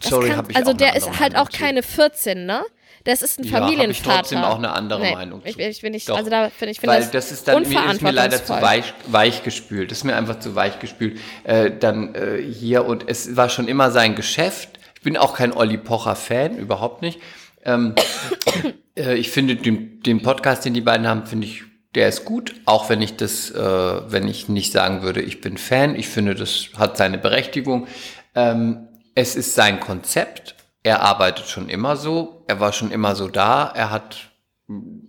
[0.00, 2.64] Das Sorry, kann- hab ich also der ist halt auch keine 14, ne?
[3.04, 4.16] Das ist ein Ja, hab ich Familienvater.
[4.16, 6.16] trotzdem auch eine andere Meinung Ich, ich bin nicht, Doch.
[6.16, 8.52] also da finde ich, finde Weil das, das ist dann mir, ist mir leider zu
[8.54, 9.90] weich, weich gespült.
[9.90, 11.18] Das ist mir einfach zu weich gespült.
[11.44, 14.78] Äh, dann äh, hier und es war schon immer sein Geschäft.
[14.96, 17.20] Ich bin auch kein Olli Pocher Fan, überhaupt nicht.
[17.64, 17.94] Ähm,
[18.96, 21.62] äh, ich finde den, den Podcast, den die beiden haben, finde ich,
[21.94, 22.54] der ist gut.
[22.64, 25.94] Auch wenn ich das, äh, wenn ich nicht sagen würde, ich bin Fan.
[25.94, 27.86] Ich finde, das hat seine Berechtigung.
[28.34, 30.53] Ähm, es ist sein Konzept.
[30.84, 32.44] Er arbeitet schon immer so.
[32.46, 33.72] Er war schon immer so da.
[33.74, 34.30] Er hat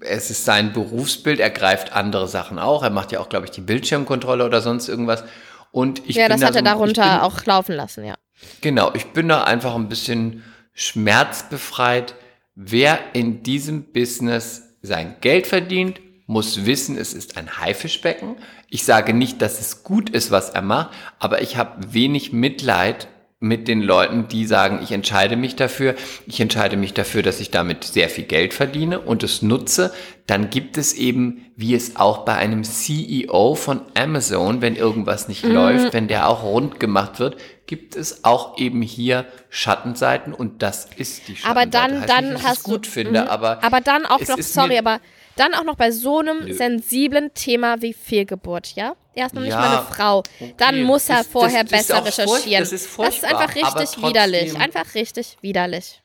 [0.02, 2.84] es ist sein Berufsbild, er greift andere Sachen auch.
[2.84, 5.24] Er macht ja auch, glaube ich, die Bildschirmkontrolle oder sonst irgendwas.
[5.72, 8.06] Und ich ja, bin das da hat er so, darunter ich bin, auch laufen lassen,
[8.06, 8.16] ja.
[8.62, 12.16] Genau, ich bin da einfach ein bisschen schmerzbefreit.
[12.56, 18.36] Wer in diesem Business sein Geld verdient, muss wissen, es ist ein Haifischbecken.
[18.70, 23.08] Ich sage nicht, dass es gut ist, was er macht, aber ich habe wenig Mitleid
[23.42, 27.52] mit den Leuten, die sagen, ich entscheide mich dafür, ich entscheide mich dafür, dass ich
[27.52, 29.94] damit sehr viel Geld verdiene und es nutze,
[30.26, 35.44] dann gibt es eben, wie es auch bei einem CEO von Amazon, wenn irgendwas nicht
[35.46, 37.36] läuft, wenn der auch rund gemacht wird,
[37.68, 41.70] gibt es auch eben hier Schattenseiten und das ist die Aber Schattenseite.
[41.70, 42.72] dann, Heißt dann nicht, hast du.
[42.72, 43.28] gut finde, Mhm.
[43.28, 45.00] aber aber dann auch noch, sorry, aber
[45.36, 46.54] dann auch noch bei so einem Nö.
[46.54, 48.96] sensiblen Thema wie Fehlgeburt, ja?
[49.14, 50.24] Er ist noch nicht Ja, mal eine Frau.
[50.58, 50.84] Dann okay.
[50.84, 52.64] muss er Das- vorher das ist besser recherchieren.
[52.64, 54.58] das ist das ist einfach richtig widerlich.
[54.60, 56.02] Einfach richtig widerlich.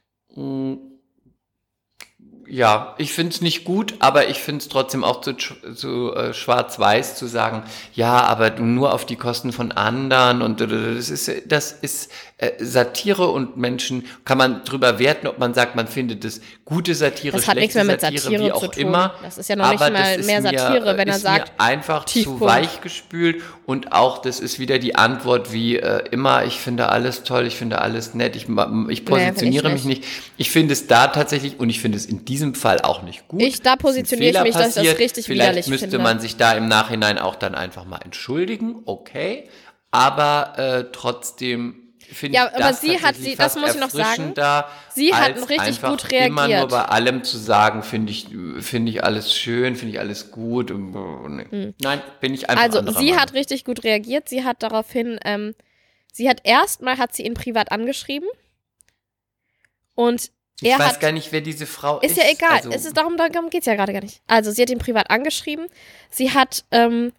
[2.53, 6.35] Ja, ich finde es nicht gut, aber ich finde es trotzdem auch zu, zu äh,
[6.35, 7.63] schwarz-weiß zu sagen,
[7.95, 12.11] ja, aber du nur auf die Kosten von anderen und das ist, das ist
[12.41, 16.95] äh, Satire und Menschen, kann man drüber werten, ob man sagt, man findet es gute
[16.95, 18.83] Satire, Das hat nichts schlechte mehr mit Satire, Satire wie auch zu tun.
[18.83, 19.15] immer.
[19.23, 21.23] Das ist ja noch nicht aber mal das ist mehr mir, Satire, wenn er ist
[21.23, 22.41] sagt, Mir einfach zu Tiefpunkt.
[22.41, 27.25] weich gespült und auch das ist wieder die Antwort wie äh, immer, ich finde alles
[27.25, 28.47] toll, ich finde alles nett, ich,
[28.89, 30.05] ich positioniere finde ich mich nicht.
[30.37, 33.43] Ich finde es da tatsächlich und ich finde es in diesem Fall auch nicht gut.
[33.43, 34.99] Ich- da positioniere ich mich, dass ich das passiert.
[34.99, 35.99] richtig Vielleicht widerlich müsste finde.
[35.99, 39.49] man sich da im Nachhinein auch dann einfach mal entschuldigen, okay.
[39.93, 40.85] Aber äh,
[42.13, 44.35] finde Ja, aber das sie hat sie- das muss ich noch sagen.
[44.95, 46.71] Sie hat richtig gut Immer nur reagiert.
[46.71, 48.29] bei allem zu sagen, finde ich,
[48.61, 50.71] finde ich alles schön, finde ich alles gut.
[50.75, 51.75] Nee.
[51.81, 52.73] Nein, bin ich einfach Hm.
[52.89, 53.21] Also sie Meinung.
[53.21, 54.29] hat richtig gut reagiert.
[54.29, 55.55] Sie hat daraufhin, ähm,
[56.13, 58.29] sie hat erstmal hat sie ihn privat angeschrieben
[59.95, 60.31] und
[60.63, 62.13] Ich er weiß hat gar nicht, wer diese Frau ist.
[62.13, 62.57] Ist ja egal.
[62.57, 64.21] Also, es ist darum, darum geht es ja gerade gar nicht.
[64.27, 65.67] Also, sie hat ihn privat angeschrieben.
[66.11, 67.13] Sie hat ähm,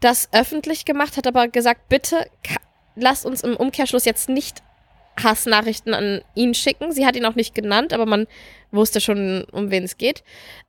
[0.00, 2.28] das öffentlich gemacht, hat aber gesagt, bitte
[2.96, 4.62] lasst uns im Umkehrschluss jetzt nicht
[5.22, 6.92] Hassnachrichten an ihn schicken.
[6.92, 8.26] Sie hat ihn auch nicht genannt, aber man
[8.70, 10.22] wusste schon, um wen es geht.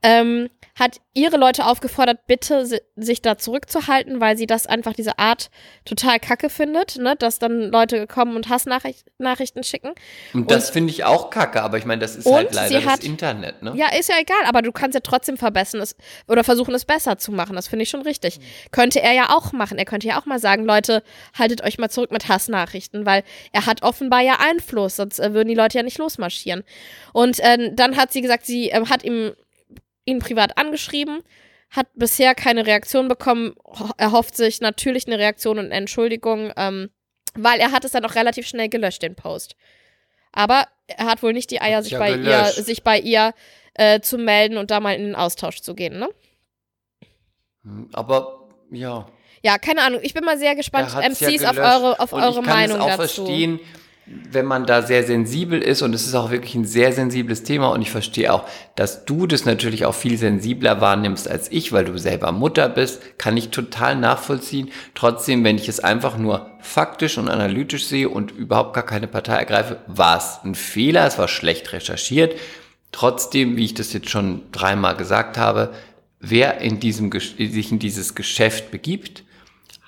[0.04, 5.18] Ähm, hat ihre Leute aufgefordert, bitte si sich da zurückzuhalten, weil sie das einfach diese
[5.18, 5.50] Art
[5.86, 7.16] total kacke findet, ne?
[7.18, 9.94] dass dann Leute kommen und Hassnachrichten schicken.
[10.34, 13.06] und das finde ich auch kacke, aber ich meine, das ist halt leider hat- das
[13.06, 13.74] Internet, ne?
[13.76, 15.96] Ja, ist ja egal, aber du kannst ja trotzdem verbessern es
[16.28, 17.56] oder versuchen es besser zu machen.
[17.56, 18.40] Das finde ich schon richtig.
[18.72, 19.78] Könnte er ja auch machen.
[19.80, 21.02] Er könnte ja auch mal sagen, Leute,
[21.38, 25.48] haltet euch mal zurück mit Hassnachrichten, weil er hat offenbar ja Einfluss, sonst äh, würden
[25.50, 26.64] die Leute ja nicht losmarschieren.
[27.14, 29.34] Und äh, dann hat sie gesagt, sie äh, hat ihm
[30.06, 31.22] ihn privat angeschrieben,
[31.70, 36.90] hat bisher keine Reaktion bekommen, ho- erhofft sich natürlich eine Reaktion und eine Entschuldigung, ähm,
[37.36, 39.56] weil er hat es dann auch relativ schnell gelöscht, den Post.
[40.32, 43.34] Aber er hat wohl nicht die Eier, sich ja bei, ihr, sich bei ihr
[43.74, 46.10] äh, zu melden und da mal in den Austausch zu gehen, ne?
[47.94, 49.08] Aber ja.
[49.44, 50.00] Ja, keine Ahnung.
[50.04, 52.78] Ich bin mal sehr gespannt, MCs, ja auf eure, auf und eure ich kann Meinung
[52.78, 53.26] es auch dazu.
[53.26, 53.60] verstehen,
[54.10, 57.68] wenn man da sehr sensibel ist und es ist auch wirklich ein sehr sensibles Thema
[57.68, 58.46] und ich verstehe auch,
[58.76, 63.18] dass du das natürlich auch viel sensibler wahrnimmst als ich, weil du selber Mutter bist,
[63.18, 64.70] kann ich total nachvollziehen.
[64.96, 69.36] Trotzdem, wenn ich es einfach nur faktisch und analytisch sehe und überhaupt gar keine Partei
[69.36, 72.36] ergreife, war es ein Fehler, es war schlecht recherchiert.
[72.94, 75.74] Trotzdem, wie ich das jetzt schon dreimal gesagt habe,
[76.22, 79.24] wer in diesem, sich in dieses Geschäft begibt,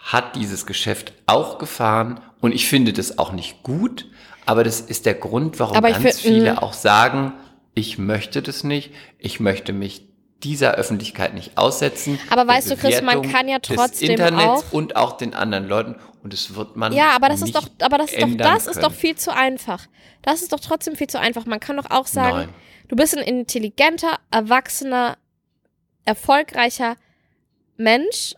[0.03, 4.05] hat dieses Geschäft auch gefahren und ich finde das auch nicht gut,
[4.45, 6.57] aber das ist der Grund, warum Aber ganz viele mm.
[6.57, 7.33] auch sagen,
[7.73, 10.09] ich möchte das nicht, ich möchte mich
[10.43, 12.17] dieser Öffentlichkeit nicht aussetzen.
[12.29, 15.95] Aber weißt du, Chris, man kann ja trotzdem Internets auch- und auch den anderen Leuten
[16.23, 18.77] und es wird man Ja, aber das ist doch, aber das ist doch, das ist
[18.77, 18.95] doch können.
[18.95, 19.85] viel zu einfach.
[20.21, 21.45] Das ist doch trotzdem viel zu einfach.
[21.45, 22.49] Man kann doch auch sagen, Nein.
[22.87, 25.17] du bist ein intelligenter, erwachsener,
[26.05, 26.95] erfolgreicher
[27.77, 28.35] Mensch,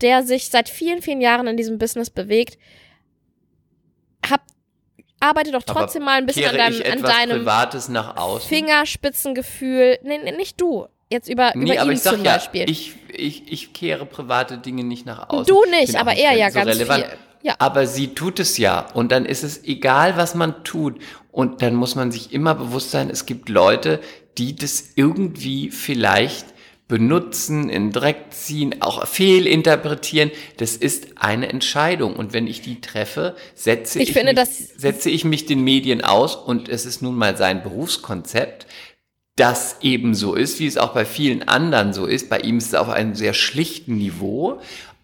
[0.00, 2.58] der sich seit vielen, vielen Jahren in diesem Business bewegt.
[4.28, 4.42] Hab,
[5.20, 8.48] arbeite doch Aber trotzdem mal ein bisschen an deinem, an deinem Privates nach außen.
[8.48, 9.98] Fingerspitzengefühl.
[10.02, 10.86] Nee, nee, nicht du.
[11.10, 12.68] Jetzt über, Nee, über aber ihn ich zum ja, Beispiel.
[12.68, 15.46] ich, ich, ich kehre private Dinge nicht nach außen.
[15.46, 17.04] Du nicht, aber er ja so ganz relevant.
[17.04, 17.18] viel.
[17.40, 17.54] Ja.
[17.60, 18.88] aber sie tut es ja.
[18.94, 21.00] Und dann ist es egal, was man tut.
[21.30, 24.00] Und dann muss man sich immer bewusst sein, es gibt Leute,
[24.38, 26.46] die das irgendwie vielleicht
[26.88, 30.30] benutzen, in Dreck ziehen, auch fehlinterpretieren.
[30.56, 32.16] Das ist eine Entscheidung.
[32.16, 35.62] Und wenn ich die treffe, setze Ich ich, finde, mich, das- setze ich mich den
[35.62, 36.34] Medien aus.
[36.34, 38.66] Und es ist nun mal sein Berufskonzept,
[39.36, 42.28] das eben so ist, wie es auch bei vielen anderen so ist.
[42.28, 44.60] Bei ihm ist es auf einem sehr schlichten Niveau.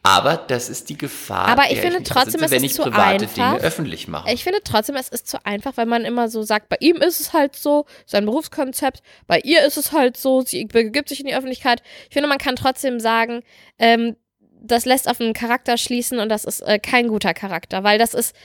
[0.07, 2.93] Aber das ist die Gefahr, Aber ich finde mich trotzdem, besitze, es ist ich zu
[2.93, 3.33] einfach.
[3.33, 4.31] Dinge öffentlich mache.
[4.31, 7.21] Ich finde trotzdem, es ist zu einfach, weil man immer so sagt, bei ihm ist
[7.21, 11.27] es halt so, sein Berufskonzept, bei ihr ist es halt so, sie begibt sich in
[11.27, 11.83] die Öffentlichkeit.
[12.09, 13.43] Ich finde, man kann trotzdem sagen,
[13.79, 14.17] ähm,
[14.61, 18.13] das lässt auf einen Charakter schließen und das ist äh, kein guter Charakter, weil das
[18.13, 18.37] ist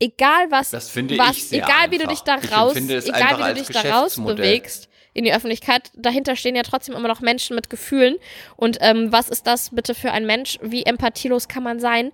[0.00, 3.54] egal was, Das finde was ich egal wie du dich da Ich raus, egal wie
[3.54, 4.87] du dich da raus bewegst
[5.18, 8.16] in die Öffentlichkeit, dahinter stehen ja trotzdem immer noch Menschen mit Gefühlen
[8.56, 10.58] und ähm, was ist das bitte für ein Mensch?
[10.62, 12.12] Wie empathielos kann man sein?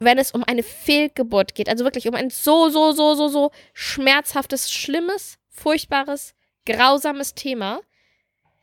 [0.00, 3.50] wenn es um eine Fehlgeburt geht, also wirklich um ein so, so, so, so, so
[3.74, 6.34] schmerzhaftes, schlimmes, furchtbares,
[6.66, 7.80] grausames Thema,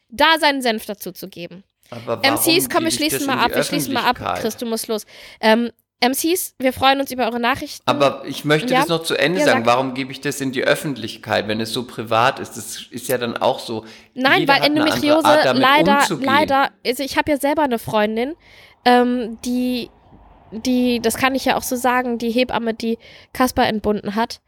[0.09, 1.63] da seinen Senf dazu zu geben.
[1.89, 4.39] Aber warum MCs, komm, wir schließen mal ab, wir schließen mal ab.
[4.39, 5.05] Chris, du musst los.
[5.39, 5.71] Ähm,
[6.09, 7.83] MCs, wir freuen uns über eure Nachrichten.
[7.87, 8.79] Aber ich möchte Ja.
[8.81, 9.65] das noch zu Ende Ja, sagen.
[9.65, 9.73] sag.
[9.73, 12.55] Warum gebe ich das in die Öffentlichkeit, wenn es so privat ist?
[12.57, 13.85] Das ist ja dann auch so.
[14.13, 16.25] Nein, Jeder weil Endometriose Art, leider, umzugehen.
[16.25, 18.35] leider, also ich habe ja selber eine Freundin,
[18.85, 19.89] ähm, die,
[20.51, 22.97] die, das kann ich ja auch so sagen, die Hebamme, die
[23.33, 24.41] Kasper entbunden hat,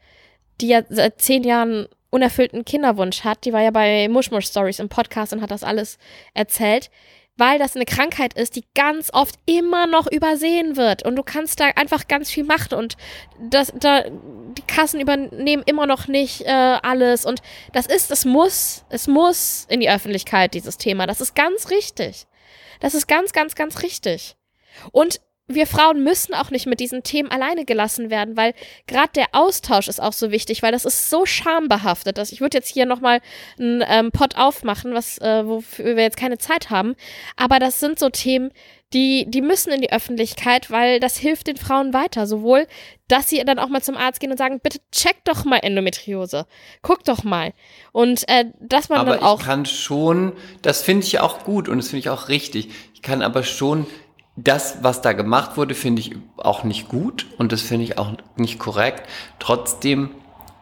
[0.60, 4.88] die ja seit zehn Jahren unerfüllten Kinderwunsch hat, die war ja bei Mushmush Stories im
[4.88, 5.98] Podcast und hat das alles
[6.34, 6.90] erzählt,
[7.38, 11.60] weil das eine Krankheit ist, die ganz oft immer noch übersehen wird und du kannst
[11.60, 12.96] da einfach ganz viel machen und
[13.40, 17.40] das, da, die Kassen übernehmen immer noch nicht äh, alles und
[17.72, 21.06] das ist, es muss, es muss in die Öffentlichkeit, dieses Thema.
[21.06, 22.26] Das ist ganz richtig.
[22.80, 24.36] Das ist ganz, ganz, ganz richtig.
[24.92, 28.54] Und wir Frauen müssen auch nicht mit diesen Themen alleine gelassen werden, weil
[28.86, 32.58] gerade der Austausch ist auch so wichtig, weil das ist so schambehaftet, dass ich würde
[32.58, 33.20] jetzt hier nochmal
[33.58, 36.94] einen ähm, Pot aufmachen, was, äh, wofür wir jetzt keine Zeit haben.
[37.36, 38.52] Aber das sind so Themen,
[38.92, 42.26] die, die müssen in die Öffentlichkeit, weil das hilft den Frauen weiter.
[42.26, 42.66] Sowohl,
[43.06, 46.46] dass sie dann auch mal zum Arzt gehen und sagen, bitte check doch mal Endometriose.
[46.82, 47.52] Guck doch mal.
[47.92, 49.40] Und äh, dass man Aber dann auch.
[49.40, 50.32] ich kann schon,
[50.62, 52.68] das finde ich auch gut und das finde ich auch richtig.
[52.94, 53.86] Ich kann aber schon,
[54.44, 58.12] das, was da gemacht wurde, finde ich auch nicht gut und das finde ich auch
[58.36, 59.08] nicht korrekt.
[59.38, 60.10] Trotzdem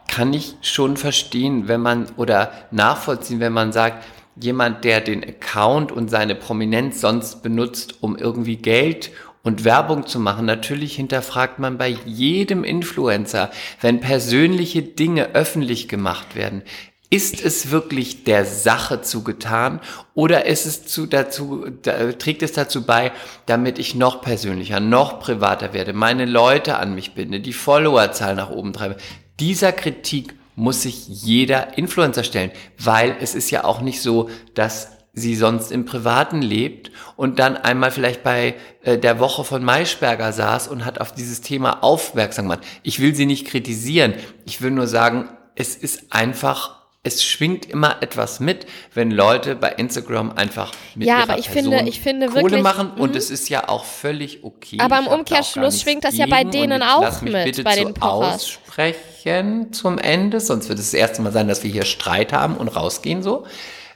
[0.07, 4.03] kann ich schon verstehen, wenn man oder nachvollziehen, wenn man sagt,
[4.35, 9.11] jemand, der den Account und seine Prominenz sonst benutzt, um irgendwie Geld
[9.43, 10.45] und Werbung zu machen.
[10.45, 13.51] Natürlich hinterfragt man bei jedem Influencer,
[13.81, 16.63] wenn persönliche Dinge öffentlich gemacht werden.
[17.09, 19.79] Ist es wirklich der Sache zugetan
[20.13, 23.13] oder ist es zu, dazu, da, trägt es dazu bei,
[23.45, 28.49] damit ich noch persönlicher, noch privater werde, meine Leute an mich binde, die Followerzahl nach
[28.49, 28.97] oben treibe?
[29.39, 34.89] Dieser Kritik muss sich jeder Influencer stellen, weil es ist ja auch nicht so, dass
[35.13, 40.31] sie sonst im Privaten lebt und dann einmal vielleicht bei äh, der Woche von Maischberger
[40.31, 42.65] saß und hat auf dieses Thema aufmerksam gemacht.
[42.83, 44.13] Ich will sie nicht kritisieren.
[44.45, 46.76] Ich will nur sagen, es ist einfach,
[47.07, 51.49] es schwingt immer etwas mit, wenn Leute bei Instagram einfach mit Ja, ihrer aber ich
[51.51, 53.17] Person finde- ich finde Kohle wirklich- machen und mhm.
[53.17, 54.77] es ist ja auch völlig okay.
[54.79, 58.35] Aber im Umkehrschluss schwingt das ja bei denen auch mit, bitte bei zu den Pochers.
[58.35, 62.55] Aussprechen zum Ende, sonst wird es das erste Mal sein, dass wir hier Streit haben
[62.57, 63.45] und rausgehen so.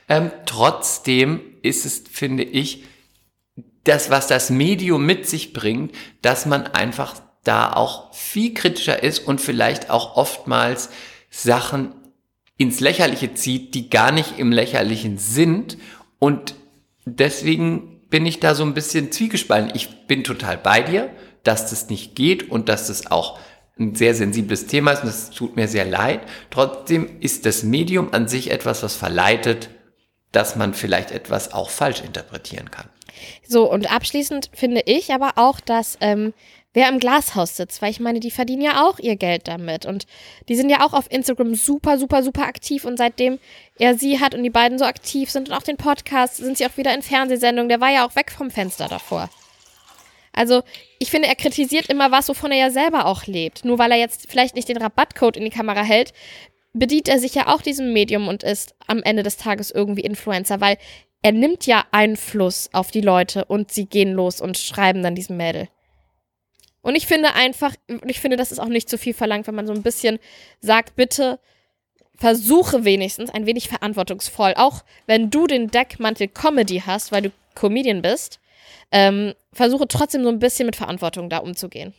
[0.08, 2.84] Ähm, trotzdem ist es, finde ich,
[3.84, 5.92] das, was das Medium mit sich bringt,
[6.22, 10.88] dass man einfach da auch viel kritischer ist und vielleicht auch oftmals
[11.30, 11.92] Sachen
[12.58, 15.78] ins Lächerliche zieht, die gar nicht im Lächerlichen sind.
[16.18, 16.54] Und
[17.04, 19.72] deswegen bin ich da so ein bisschen zwiegespalten.
[19.74, 21.10] Ich bin total bei dir,
[21.44, 23.38] dass das nicht geht und dass das auch
[23.78, 26.20] ein sehr sensibles Thema ist und das tut mir sehr leid.
[26.50, 29.70] Trotzdem ist das Medium an sich etwas, was verleitet,
[30.30, 32.88] dass man vielleicht etwas auch falsch interpretieren kann.
[33.46, 36.32] So, und abschließend finde ich aber auch, dass ähm,
[36.74, 39.86] wer im Glashaus sitzt, weil ich meine, die verdienen ja auch ihr Geld damit.
[39.86, 40.06] Und
[40.48, 42.84] die sind ja auch auf Instagram super, super, super aktiv.
[42.84, 43.38] Und seitdem
[43.78, 46.66] er sie hat und die beiden so aktiv sind und auch den Podcast, sind sie
[46.66, 47.68] auch wieder in Fernsehsendungen.
[47.68, 49.28] Der war ja auch weg vom Fenster davor.
[50.34, 50.62] Also,
[50.98, 53.66] ich finde, er kritisiert immer was, wovon er ja selber auch lebt.
[53.66, 56.14] Nur weil er jetzt vielleicht nicht den Rabattcode in die Kamera hält,
[56.72, 60.62] bedient er sich ja auch diesem Medium und ist am Ende des Tages irgendwie Influencer,
[60.62, 60.78] weil
[61.20, 65.36] er nimmt ja Einfluss auf die Leute und sie gehen los und schreiben dann diesem
[65.36, 65.68] Mädel.
[66.82, 67.74] Und ich finde einfach,
[68.06, 70.18] ich finde, das ist auch nicht zu viel verlangt, wenn man so ein bisschen
[70.60, 71.38] sagt, bitte
[72.16, 78.02] versuche wenigstens ein wenig verantwortungsvoll, auch wenn du den Deckmantel Comedy hast, weil du Comedian
[78.02, 78.40] bist,
[78.90, 81.94] ähm, versuche trotzdem so ein bisschen mit Verantwortung da umzugehen.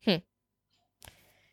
[0.00, 0.22] Hm.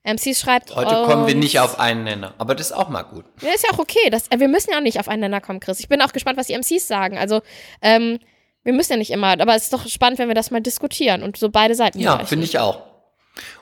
[0.03, 0.75] MC schreibt.
[0.75, 3.25] Heute oh, kommen wir nicht auf einen Nenner, aber das ist auch mal gut.
[3.41, 4.09] Ja, ist ja auch okay.
[4.09, 5.79] Das, äh, wir müssen ja auch nicht auf einen Nenner kommen, Chris.
[5.79, 7.17] Ich bin auch gespannt, was die MCs sagen.
[7.17, 7.41] Also,
[7.81, 8.19] ähm,
[8.65, 11.23] wir müssen ja nicht immer, aber es ist doch spannend, wenn wir das mal diskutieren
[11.23, 11.99] und so beide Seiten.
[11.99, 12.81] Ja, finde ich auch.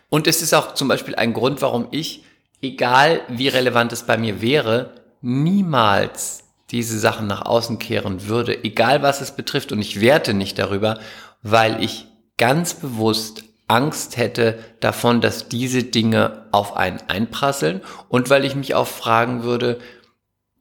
[0.09, 2.23] Und es ist auch zum Beispiel ein Grund, warum ich,
[2.61, 9.01] egal wie relevant es bei mir wäre, niemals diese Sachen nach außen kehren würde, egal
[9.01, 9.73] was es betrifft.
[9.73, 10.99] Und ich werte nicht darüber,
[11.41, 18.45] weil ich ganz bewusst Angst hätte davon, dass diese Dinge auf einen einprasseln und weil
[18.45, 19.79] ich mich auch fragen würde,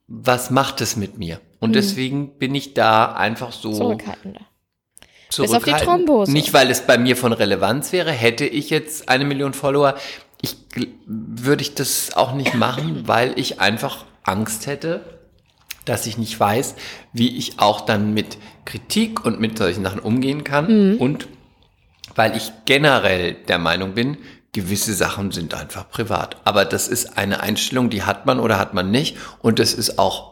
[0.08, 1.40] was macht es mit mir?
[1.62, 1.74] Und Mhm.
[1.74, 4.40] deswegen bin ich da einfach so Zurückhaltender.
[5.38, 5.70] auf die.
[5.70, 6.32] Thrombose.
[6.32, 8.10] Nicht, weil es bei mir von Relevanz wäre.
[8.10, 9.94] Hätte ich jetzt eine Million Follower,
[10.40, 10.56] ich,
[11.06, 15.04] würde ich das auch nicht machen, weil ich einfach Angst hätte,
[15.84, 16.74] dass ich nicht weiß,
[17.12, 20.96] wie ich auch dann mit Kritik und mit solchen Sachen umgehen kann.
[20.98, 21.28] Und
[22.16, 24.18] weil ich generell der Meinung bin,
[24.52, 26.38] gewisse Sachen sind einfach privat.
[26.42, 29.16] Aber das ist eine Einstellung, die hat man oder hat man nicht.
[29.40, 30.31] Und das ist auch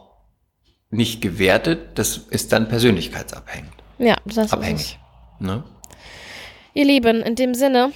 [0.91, 1.97] nicht gewertet.
[1.97, 3.71] Das ist dann persönlichkeitsabhängig.
[3.97, 4.53] Ja, das ist.
[4.53, 4.99] Abhängig.
[5.39, 5.63] Ne?
[6.73, 7.91] Ihr Lieben, in dem Sinne,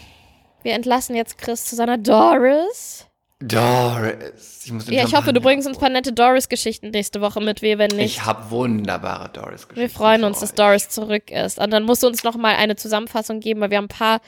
[0.64, 3.05] wir entlassen jetzt Chris zu seiner Doris.
[3.42, 4.62] Doris.
[4.66, 7.62] Ich muss Ja, ich hoffe, du bringst uns ein paar nette Doris-Geschichten nächste Woche mit,
[7.62, 8.18] wir, wenn nicht.
[8.18, 9.76] Ich habe wunderbare Doris-Geschichten.
[9.76, 10.54] Wir freuen uns, dass.
[10.54, 11.60] Doris zurück ist.
[11.60, 14.22] Und dann musst du uns noch mal eine Zusammenfassung geben, weil wir haben ein paar,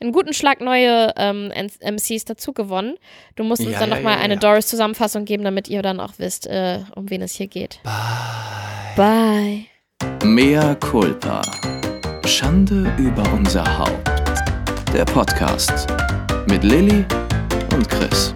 [0.00, 1.52] einen guten Schlag neue ähm,
[1.82, 2.94] MCs dazu gewonnen.
[3.36, 4.40] Du musst uns Ja, dann ja, noch mal ja, eine ja.
[4.40, 7.80] Doris-Zusammenfassung geben, damit ihr dann auch wisst, äh, um wen es hier geht.
[7.84, 9.66] Bye.
[10.22, 10.26] Bye.
[10.26, 11.42] Mea culpa.
[12.24, 14.10] Schande über unser Haupt.
[14.94, 15.86] Der Podcast
[16.48, 17.04] mit Lilly
[17.74, 18.34] und Chris.